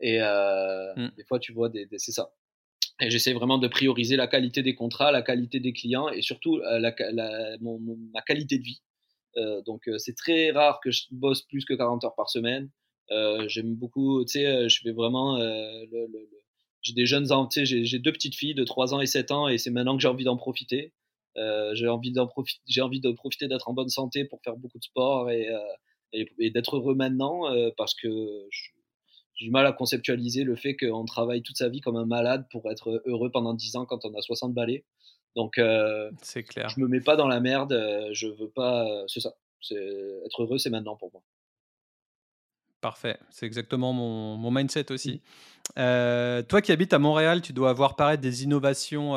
[0.03, 1.11] Et euh, mm.
[1.17, 2.33] des fois, tu vois, des, c'est ça.
[3.01, 6.57] Et j'essaie vraiment de prioriser la qualité des contrats, la qualité des clients et surtout
[6.57, 7.79] euh, la, la, mon,
[8.13, 8.81] ma qualité de vie.
[9.37, 12.69] Euh, donc, c'est très rare que je bosse plus que 40 heures par semaine.
[13.11, 15.37] Euh, J'aime beaucoup, tu sais, je fais vraiment.
[15.37, 16.29] Le, le,
[16.81, 19.47] j'ai des jeunes, tu sais, j'ai deux petites filles de 3 ans et 7 ans
[19.47, 20.91] et c'est maintenant que j'ai envie d'en profiter.
[21.37, 24.79] j'ai envie d'en profiter, j'ai envie de profiter d'être en bonne santé pour faire beaucoup
[24.79, 25.47] de sport et,
[26.13, 28.07] et, d'être heureux maintenant euh, parce que
[28.51, 32.45] j'ai du mal à conceptualiser le fait qu'on travaille toute sa vie comme un malade
[32.51, 34.85] pour être heureux pendant 10 ans quand on a 60 balais.
[35.35, 36.69] Donc, euh, c'est clair.
[36.69, 37.73] Je me mets pas dans la merde.
[37.73, 38.85] Euh, je veux pas.
[39.07, 39.33] C'est ça.
[39.71, 41.23] Être heureux, c'est maintenant pour moi.
[42.81, 43.17] Parfait.
[43.29, 45.21] C'est exactement mon, mon, mindset aussi.
[45.77, 46.43] Mmh.
[46.49, 49.13] toi qui habites à Montréal, tu dois avoir paraître des innovations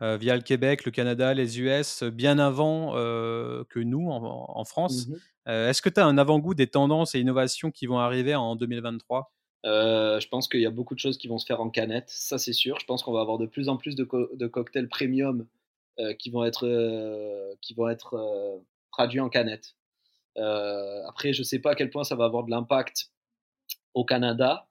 [0.00, 5.08] via le Québec, le Canada, les US bien avant que nous en, France.
[5.08, 5.16] Mmh
[5.46, 9.32] est-ce que tu as un avant-goût des tendances et innovations qui vont arriver en 2023
[9.64, 12.38] je pense qu'il y a beaucoup de choses qui vont se faire en canette, ça
[12.38, 12.78] c'est sûr.
[12.80, 14.04] Je pense qu'on va avoir de plus en plus de,
[14.46, 15.46] cocktails premium
[16.18, 18.62] qui vont être, qui vont être
[18.92, 19.74] traduits en canette.
[20.36, 23.10] après, je ne sais pas à quel point ça va avoir de l'impact
[23.94, 24.66] au Canada.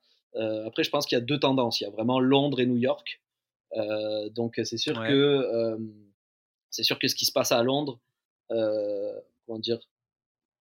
[0.66, 1.82] après, je pense qu'il y a deux tendances.
[1.82, 3.22] Il y a vraiment Londres et New York.
[4.32, 5.78] donc, c'est sûr que
[6.72, 8.00] c'est sûr que ce qui se passe à Londres,
[8.50, 9.80] comment dire,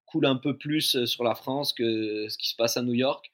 [0.09, 2.95] coule un peu plus euh, sur la France que ce qui se passe à New
[2.95, 3.31] York.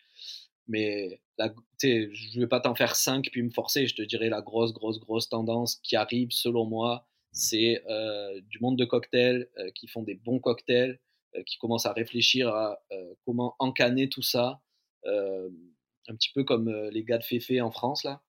[0.66, 3.87] Mais je ne vais pas t'en faire cinq puis me forcer.
[3.87, 8.59] Je te dirais la grosse, grosse, grosse tendance qui arrive, selon moi, c'est euh, du
[8.61, 10.99] monde de cocktails euh, qui font des bons cocktails,
[11.47, 12.81] qui commencent à réfléchir à
[13.25, 14.61] comment encanner tout ça,
[15.05, 18.22] un petit peu comme les gars de Féfé en France là,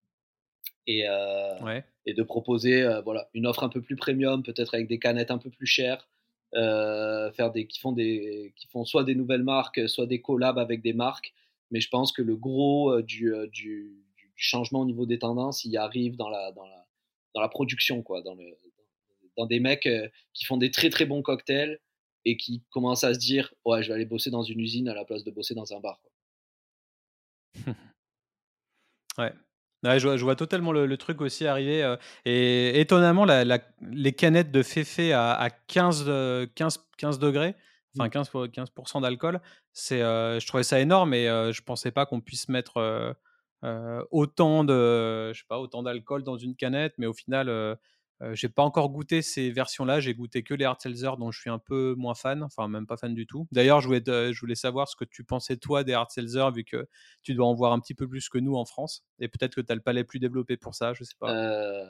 [0.88, 1.04] et,
[2.08, 5.38] et de proposer voilà une offre un peu plus premium, peut-être avec des canettes un
[5.38, 6.10] peu plus chères,
[6.56, 10.58] euh, faire des, qui, font des, qui font soit des nouvelles marques, soit des collabs
[10.58, 11.34] avec des marques.
[11.72, 15.20] Mais je pense que le gros euh, du, euh, du, du, changement au niveau des
[15.20, 16.86] tendances, il arrive dans la, dans la,
[17.34, 18.58] dans la production, quoi, dans, le,
[19.38, 19.88] dans des mecs
[20.34, 21.80] qui font des très très bons cocktails
[22.26, 24.94] et qui commencent à se dire Ouais, je vais aller bosser dans une usine à
[24.94, 26.02] la place de bosser dans un bar.
[29.18, 29.32] Ouais
[29.98, 31.84] je, vois, totalement le, truc aussi arriver.
[31.84, 36.06] Euh, et étonnamment, les canettes de Féfé à, 15,
[36.56, 37.56] 15, 15 degrés,
[37.98, 38.48] enfin 15, mmh.
[38.50, 38.70] 15
[39.02, 39.40] d'alcool,
[39.74, 43.16] c'est, euh, je trouvais ça énorme et euh, je pensais pas qu'on puisse mettre
[44.12, 47.78] autant de, je sais pas, autant d'alcool dans une canette, mais au final,
[48.34, 50.00] j'ai pas encore goûté ces versions-là.
[50.00, 52.88] J'ai goûté que les hard seltzer dont je suis un peu moins fan, enfin même
[52.88, 53.48] pas fan du tout.
[53.52, 56.64] D'ailleurs, je voulais, je voulais savoir ce que tu pensais toi des hard seltzer vu
[56.64, 56.88] que
[57.24, 59.04] tu dois en voir un petit peu plus que nous en France.
[59.20, 61.30] Et peut-être que tu as le palais plus développé pour ça, je sais pas.
[61.30, 61.86] Euh...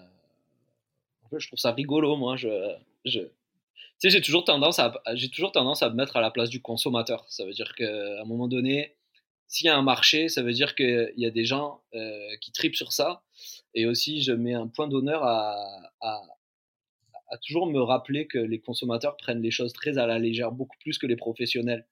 [1.37, 2.35] je trouve ça rigolo, moi.
[2.37, 2.49] Tu
[3.99, 4.93] sais, j'ai toujours tendance à,
[5.31, 7.25] toujours tendance à me mettre à la place du consommateur.
[7.29, 8.95] Ça veut dire qu'à un moment donné,
[9.47, 12.51] s'il y a un marché, ça veut dire qu'il y a des gens euh, qui
[12.51, 13.21] tripent sur ça.
[13.75, 15.91] Et aussi, je mets un point d'honneur à,
[17.45, 20.97] toujours me rappeler que les consommateurs prennent les choses très à la légère, beaucoup plus
[20.97, 21.85] que les professionnels.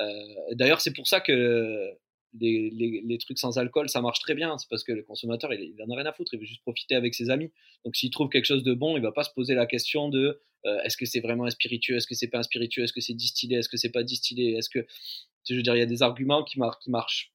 [0.00, 0.04] Euh,
[0.52, 1.90] D'ailleurs, c'est pour ça que
[2.38, 4.58] les, trucs sans alcool, ça marche très bien.
[4.58, 6.34] C'est parce que le consommateur, il, il en a rien à foutre.
[6.34, 7.50] Il veut juste profiter avec ses amis.
[7.84, 10.40] Donc, s'il trouve quelque chose de bon, il va pas se poser la question de
[10.64, 13.00] euh, est-ce que c'est vraiment un spiritueux, est-ce que c'est pas un spiritueux, est-ce que
[13.00, 14.86] c'est distillé, est-ce que c'est pas distillé, est-ce que
[15.48, 17.32] je veux dire, il y a des arguments qui marchent.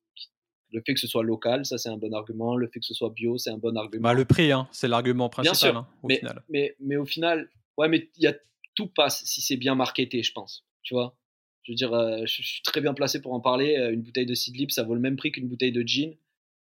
[0.71, 2.55] Le fait que ce soit local, ça c'est un bon argument.
[2.55, 4.03] Le fait que ce soit bio, c'est un bon argument.
[4.03, 5.53] Bah, le prix, hein, c'est l'argument principal.
[5.53, 6.43] Bien sûr, hein, au mais, final.
[6.49, 8.35] Mais, mais, au final, ouais, mais y a,
[8.75, 10.65] tout passe si c'est bien marketé, je pense.
[10.83, 11.17] Tu vois?
[11.63, 13.75] Je veux dire, euh, je, suis très bien placé pour en parler.
[13.77, 16.15] Euh, une bouteille de Seedlip, ça vaut le même prix qu'une bouteille de gin.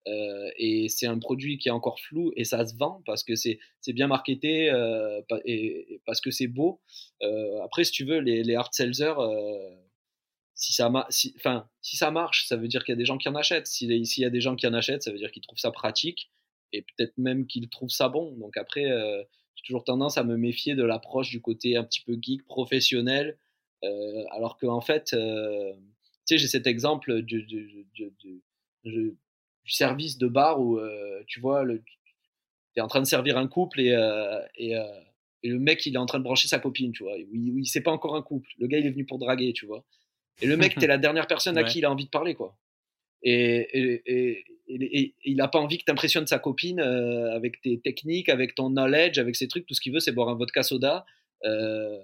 [0.07, 3.35] Euh, et c'est un produit qui est encore flou et ça se vend parce que
[3.35, 6.81] c'est bien marketé euh, et, et, parce que c'est beau.
[7.21, 9.13] Euh, après, si tu veux, les, les hard sellers,
[10.63, 11.35] si ça, si,
[11.81, 13.67] si marche, ça veut dire qu'il y a des gens qui en achètent.
[13.67, 16.31] S'il y a des gens qui en achètent, ça veut dire qu'ils trouvent ça pratique
[16.71, 18.31] et peut-être même qu'ils trouvent ça bon.
[18.37, 19.21] Donc après, euh,
[19.55, 23.37] j'ai toujours tendance à me méfier de l'approche du côté un petit peu geek, professionnel,
[23.83, 25.73] euh, alors qu'en fait, euh,
[26.25, 27.45] tu sais, j'ai cet exemple du,
[29.65, 31.81] service de bar où, euh, tu vois, tu
[32.77, 33.93] es en train de servir un couple et,
[35.45, 37.17] le mec, il est en train de brancher sa copine, tu vois.
[37.33, 38.49] Oui, oui, c'est pas encore un couple.
[38.59, 39.83] Le gars, il est venu pour draguer, tu vois.
[40.41, 42.57] Et le mec, t'es la dernière personne à qui il a envie de parler, quoi.
[43.21, 47.61] Et, et, et, et il n'a pas envie que tu impressionnes sa copine euh, avec
[47.61, 49.65] tes techniques, avec ton knowledge, avec ses trucs.
[49.65, 51.05] Tout ce qu'il veut, c'est boire un vodka soda,
[51.45, 51.99] euh,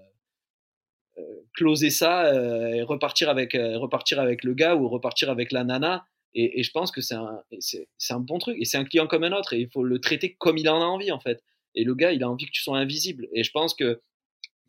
[1.17, 1.21] euh,
[1.55, 2.33] closer ça
[2.73, 6.05] et repartir avec, repartir avec le gars ou repartir avec la nana.
[6.35, 8.57] Et, je pense que c'est un, c'est un bon truc.
[8.59, 9.53] Et c'est un client comme un autre.
[9.53, 11.43] Et il faut le traiter comme il en a envie, en fait.
[11.75, 13.27] Et le gars, il a envie que tu sois invisible.
[13.33, 14.01] Et je pense que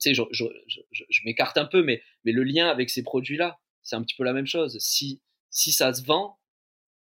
[0.01, 3.61] sais, je, je, je, je m'écarte un peu, mais, mais le lien avec ces produits-là,
[3.83, 4.79] c'est un petit peu la même chose.
[4.79, 5.21] Si,
[5.51, 6.39] si ça se vend,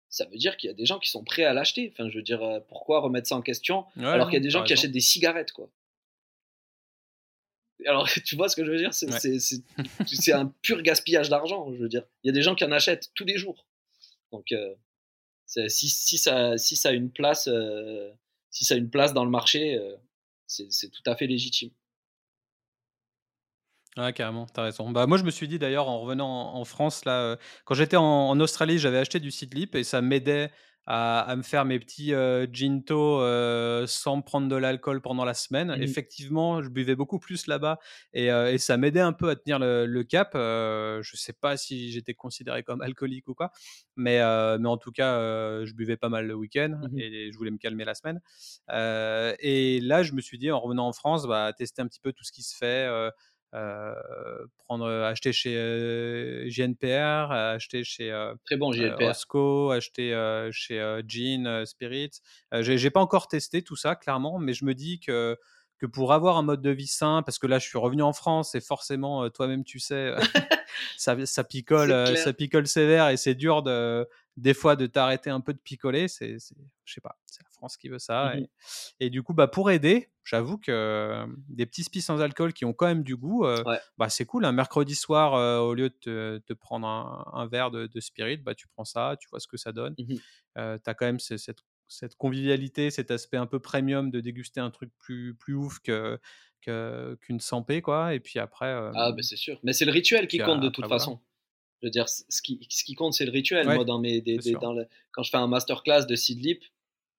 [0.09, 1.91] ça veut dire qu'il y a des gens qui sont prêts à l'acheter.
[1.93, 4.43] Enfin, je veux dire, euh, pourquoi remettre ça en question ouais, alors qu'il y a
[4.43, 5.69] des gens qui achètent des cigarettes, quoi.
[7.85, 8.93] Alors, tu vois ce que je veux dire?
[8.93, 10.33] C'est ouais.
[10.33, 12.03] un pur gaspillage d'argent, je veux dire.
[12.23, 13.67] Il y a des gens qui en achètent tous les jours.
[14.31, 14.75] Donc, euh,
[15.45, 18.11] si, si, ça, si ça a une place, euh,
[18.49, 19.95] si ça a une place dans le marché, euh,
[20.47, 21.71] c'est tout à fait légitime.
[23.97, 24.91] Ouais, carrément, t'as raison.
[24.91, 27.35] Bah, moi, je me suis dit d'ailleurs en revenant en, en France, là, euh,
[27.65, 30.51] quand j'étais en, en Australie, j'avais acheté du Seedlip et ça m'aidait
[30.87, 35.33] à, à, me faire mes petits euh, ginto euh, sans prendre de l'alcool pendant la
[35.33, 35.75] semaine.
[35.75, 35.83] Mmh.
[35.83, 37.77] Effectivement, je buvais beaucoup plus là-bas
[38.13, 40.31] et, euh, et, ça m'aidait un peu à tenir le, le cap.
[40.33, 43.51] Euh, je sais pas si j'étais considéré comme alcoolique ou quoi,
[43.97, 45.17] mais, euh, mais en tout cas,
[45.65, 46.99] je buvais pas mal le week-end mmh.
[46.99, 48.21] et je voulais me calmer la semaine.
[49.41, 52.13] et là, je me suis dit, en revenant en France, bah, tester un petit peu
[52.13, 52.87] tout ce qui se fait.
[52.87, 53.11] Euh,
[53.51, 58.09] prendre, acheter chez euh, JNPR, acheter chez
[58.45, 59.09] Très bon, JNPR.
[59.09, 60.11] Osco, acheter
[60.51, 62.11] chez Jean Spirit.
[62.51, 65.37] J'ai pas encore testé tout ça, clairement, mais je me dis que
[65.79, 68.11] que pour avoir un mode de vie sain, parce que là je suis revenu en
[68.11, 70.15] France et forcément toi-même tu sais,
[70.97, 75.41] ça, ça, picole, ça picole sévère et c'est dur de, des fois de t'arrêter un
[75.41, 76.07] peu de picoler.
[76.07, 76.37] C'est,
[76.85, 78.33] je sais pas, c'est France qui veut ça.
[78.35, 78.39] Mmh
[78.99, 82.65] et, et, du coup, bah pour aider, j'avoue que des petits spies sans alcool qui
[82.65, 83.79] ont quand même du goût, euh, ouais.
[83.97, 84.45] bah c'est cool.
[84.45, 88.37] Un mercredi soir, euh, au lieu de te, prendre un, un, verre de, de, spirit,
[88.37, 89.95] bah tu prends ça, tu vois ce que ça donne.
[89.97, 90.15] Mmh
[90.55, 94.71] tu as quand même cette cette convivialité, cet aspect un peu premium de déguster un
[94.71, 96.19] truc plus, plus ouf que,
[96.61, 98.13] qu'une qu 100 quoi.
[98.13, 98.71] Et puis après.
[98.95, 99.59] Ah, bah c'est sûr.
[99.63, 101.11] Mais c'est le rituel qui compte de toute façon.
[101.11, 101.23] Voilà.
[101.81, 103.67] Je veux dire, ce qui, ce qui compte, c'est le rituel.
[103.67, 106.63] Ouais, Moi, dans mes, des, des, dans le, quand je fais un masterclass de Seedlip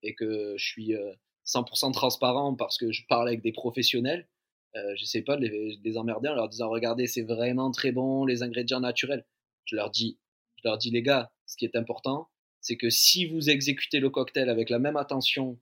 [0.03, 1.13] et que je suis euh,
[1.45, 4.27] 100% transparent parce que je parle avec des professionnels,
[4.75, 7.91] euh, j'essaie pas de les, de les, emmerder en leur disant Regardez, c'est vraiment très
[7.91, 9.25] bon, les ingrédients naturels.
[9.65, 10.19] Je leur dis,
[10.57, 12.29] je leur dis les gars, ce qui est important,
[12.61, 15.59] c'est que si vous exécutez le cocktail avec la même attention,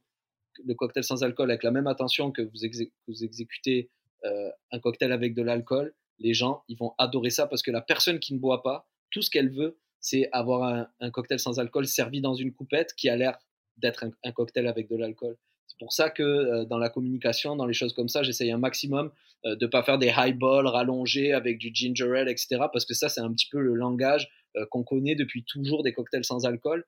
[0.65, 3.89] le cocktail sans alcool avec la même attention que vous, exé vous exécutez
[4.25, 7.81] euh, un cocktail avec de l'alcool, les gens, ils vont adorer ça parce que la
[7.81, 11.87] personne qui ne boit pas, tout ce qu'elle veut, c'est avoir un, cocktail sans alcool
[11.87, 13.37] servi dans une coupette qui a l'air
[13.77, 15.37] d'être un, cocktail avec de l'alcool.
[15.67, 18.57] C'est pour ça que euh, dans la communication, dans les choses comme ça, j'essaye un
[18.57, 19.11] maximum
[19.45, 22.65] euh, de ne pas faire des highballs rallongés avec du ginger ale, etc.
[22.71, 25.93] Parce que ça, c'est un petit peu le langage euh, qu'on connaît depuis toujours des
[25.93, 26.85] cocktails sans alcool.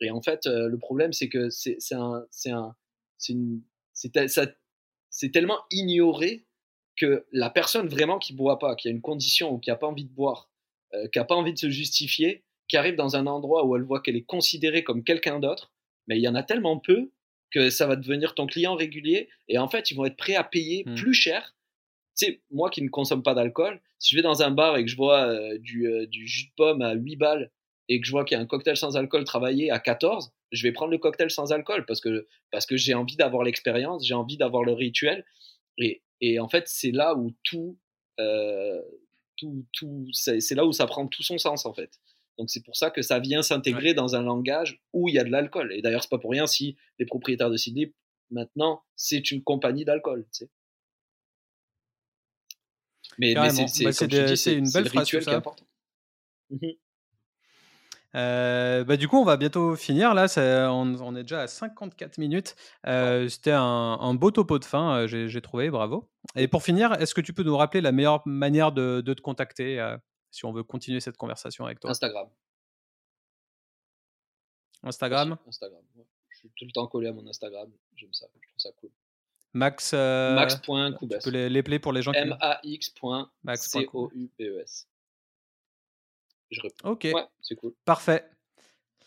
[0.00, 1.76] Et en fait, le problème, c'est que c'est
[5.30, 6.46] tellement ignoré
[6.96, 9.86] que la personne vraiment qui boit pas, qui a une condition ou qui a pas
[9.86, 10.48] envie de boire,
[11.12, 14.00] qui a pas envie de se justifier, qui arrive dans un endroit où elle voit
[14.00, 15.70] qu'elle est considérée comme quelqu'un d'autre,
[16.10, 17.12] mais il y en a tellement peu
[17.52, 20.42] que ça va devenir ton client régulier et en fait ils vont être prêts à
[20.42, 20.94] payer mmh.
[20.96, 21.54] plus cher.
[22.18, 24.90] Tu moi qui ne consomme pas d'alcool, si je vais dans un bar et que
[24.90, 27.52] je vois euh, du, euh, du, jus de pomme à 8 balles
[27.88, 30.62] et que je vois qu'il y a un cocktail sans alcool travaillé à 14, je
[30.64, 34.14] vais prendre le cocktail sans alcool parce que, parce que j'ai envie d'avoir l'expérience, j'ai
[34.14, 35.24] envie d'avoir le rituel.
[35.78, 37.78] Et, et en fait, c'est là où tout,
[38.18, 38.82] euh,
[39.36, 42.00] tout, tout c'est là où ça prend tout son sens en fait.
[42.40, 45.24] Donc c'est pour ça que ça vient s'intégrer dans un langage où il y a
[45.24, 45.74] de l'alcool.
[45.74, 47.92] Et d'ailleurs, c'est pas pour rien si les propriétaires de Sydney,
[48.30, 50.24] maintenant, c'est une compagnie d'alcool.
[50.32, 50.50] Tu sais.
[53.18, 55.10] Mais, mais c'est bah, une belle phrase.
[55.10, 55.66] Qui est important.
[56.48, 56.68] Mmh
[58.16, 60.14] euh, bah, du coup, on va bientôt finir.
[60.14, 60.26] Là,
[60.72, 62.56] on, est déjà à 54 minutes.
[62.86, 66.10] Euh, c'était un, beau topo de fin, euh, j'ai trouvé, bravo.
[66.34, 69.20] Et pour finir, est-ce que tu peux nous rappeler la meilleure manière de, de te
[69.20, 69.78] contacter
[70.30, 72.28] si on veut continuer cette conversation avec toi Instagram.
[74.82, 75.36] Instagram?
[75.46, 75.82] Instagram.
[76.30, 77.70] Je suis tout le temps collé à mon Instagram.
[77.96, 78.26] J'aime ça.
[78.40, 78.90] Je trouve ça cool.
[79.52, 79.92] Max.
[79.94, 81.18] Euh, Max.coubes.
[81.18, 82.18] Tu peux les, les pour les gens qui.
[82.18, 83.08] M-A-X.C-O-U-B-E-S.
[86.50, 86.90] Je réponds.
[86.90, 87.08] Ok.
[87.12, 87.74] Ouais, c'est cool.
[87.84, 88.28] Parfait.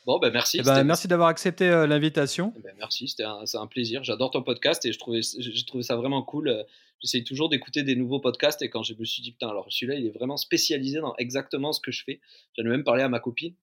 [0.05, 0.57] Bon, ben merci.
[0.59, 2.53] Eh ben, merci d'avoir accepté euh, l'invitation.
[2.57, 4.03] Eh ben, merci, c'était un, un, plaisir.
[4.03, 6.49] J'adore ton podcast et je trouvais, j'ai trouvé ça vraiment cool.
[6.49, 6.63] Euh,
[7.01, 9.97] j'essaye toujours d'écouter des nouveaux podcasts et quand je me suis dit, putain, alors celui-là,
[9.97, 12.19] il est vraiment spécialisé dans exactement ce que je fais.
[12.57, 13.53] J'en ai même parlé à ma copine.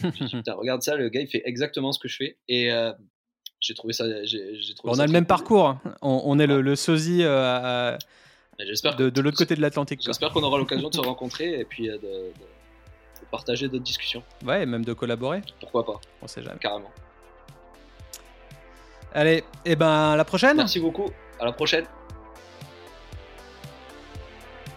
[0.00, 2.16] je me suis dit, putain, regarde ça, le gars, il fait exactement ce que je
[2.16, 2.38] fais.
[2.48, 2.92] Et euh,
[3.60, 4.04] j'ai trouvé ça.
[4.06, 5.68] Trouvé on a le même parcours.
[5.68, 5.82] Hein.
[6.00, 7.98] On, est le, le sosie de,
[9.10, 10.00] de l'autre côté de l'Atlantique.
[10.02, 12.32] J'espère qu'on aura l'occasion de se rencontrer et puis de
[13.30, 14.22] partager d'autres discussions.
[14.44, 15.42] Ouais, et même de collaborer.
[15.60, 16.58] Pourquoi pas On sait jamais.
[16.58, 16.90] Carrément.
[19.12, 20.56] Allez, et eh ben à la prochaine.
[20.56, 21.10] Merci beaucoup.
[21.40, 21.84] À la prochaine.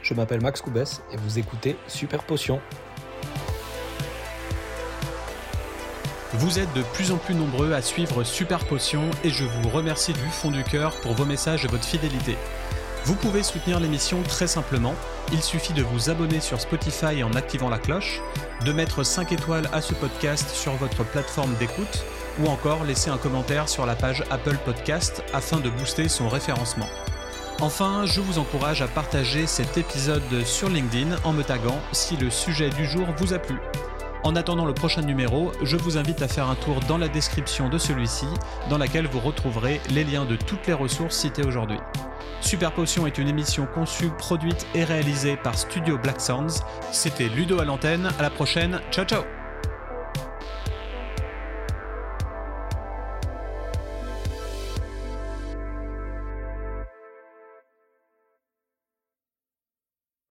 [0.01, 2.59] Je m'appelle Max Coubès et vous écoutez Super Potion.
[6.33, 10.13] Vous êtes de plus en plus nombreux à suivre Super Potion et je vous remercie
[10.13, 12.35] du fond du cœur pour vos messages et votre fidélité.
[13.05, 14.95] Vous pouvez soutenir l'émission très simplement.
[15.33, 18.21] Il suffit de vous abonner sur Spotify en activant la cloche,
[18.65, 22.05] de mettre 5 étoiles à ce podcast sur votre plateforme d'écoute
[22.39, 26.87] ou encore laisser un commentaire sur la page Apple Podcast afin de booster son référencement.
[27.59, 32.29] Enfin, je vous encourage à partager cet épisode sur LinkedIn en me taguant si le
[32.29, 33.59] sujet du jour vous a plu.
[34.23, 37.67] En attendant le prochain numéro, je vous invite à faire un tour dans la description
[37.67, 38.27] de celui-ci,
[38.69, 41.79] dans laquelle vous retrouverez les liens de toutes les ressources citées aujourd'hui.
[42.39, 46.63] Super Potion est une émission conçue, produite et réalisée par Studio Black Sounds.
[46.91, 48.09] C'était Ludo à l'antenne.
[48.17, 48.79] À la prochaine.
[48.91, 49.42] Ciao ciao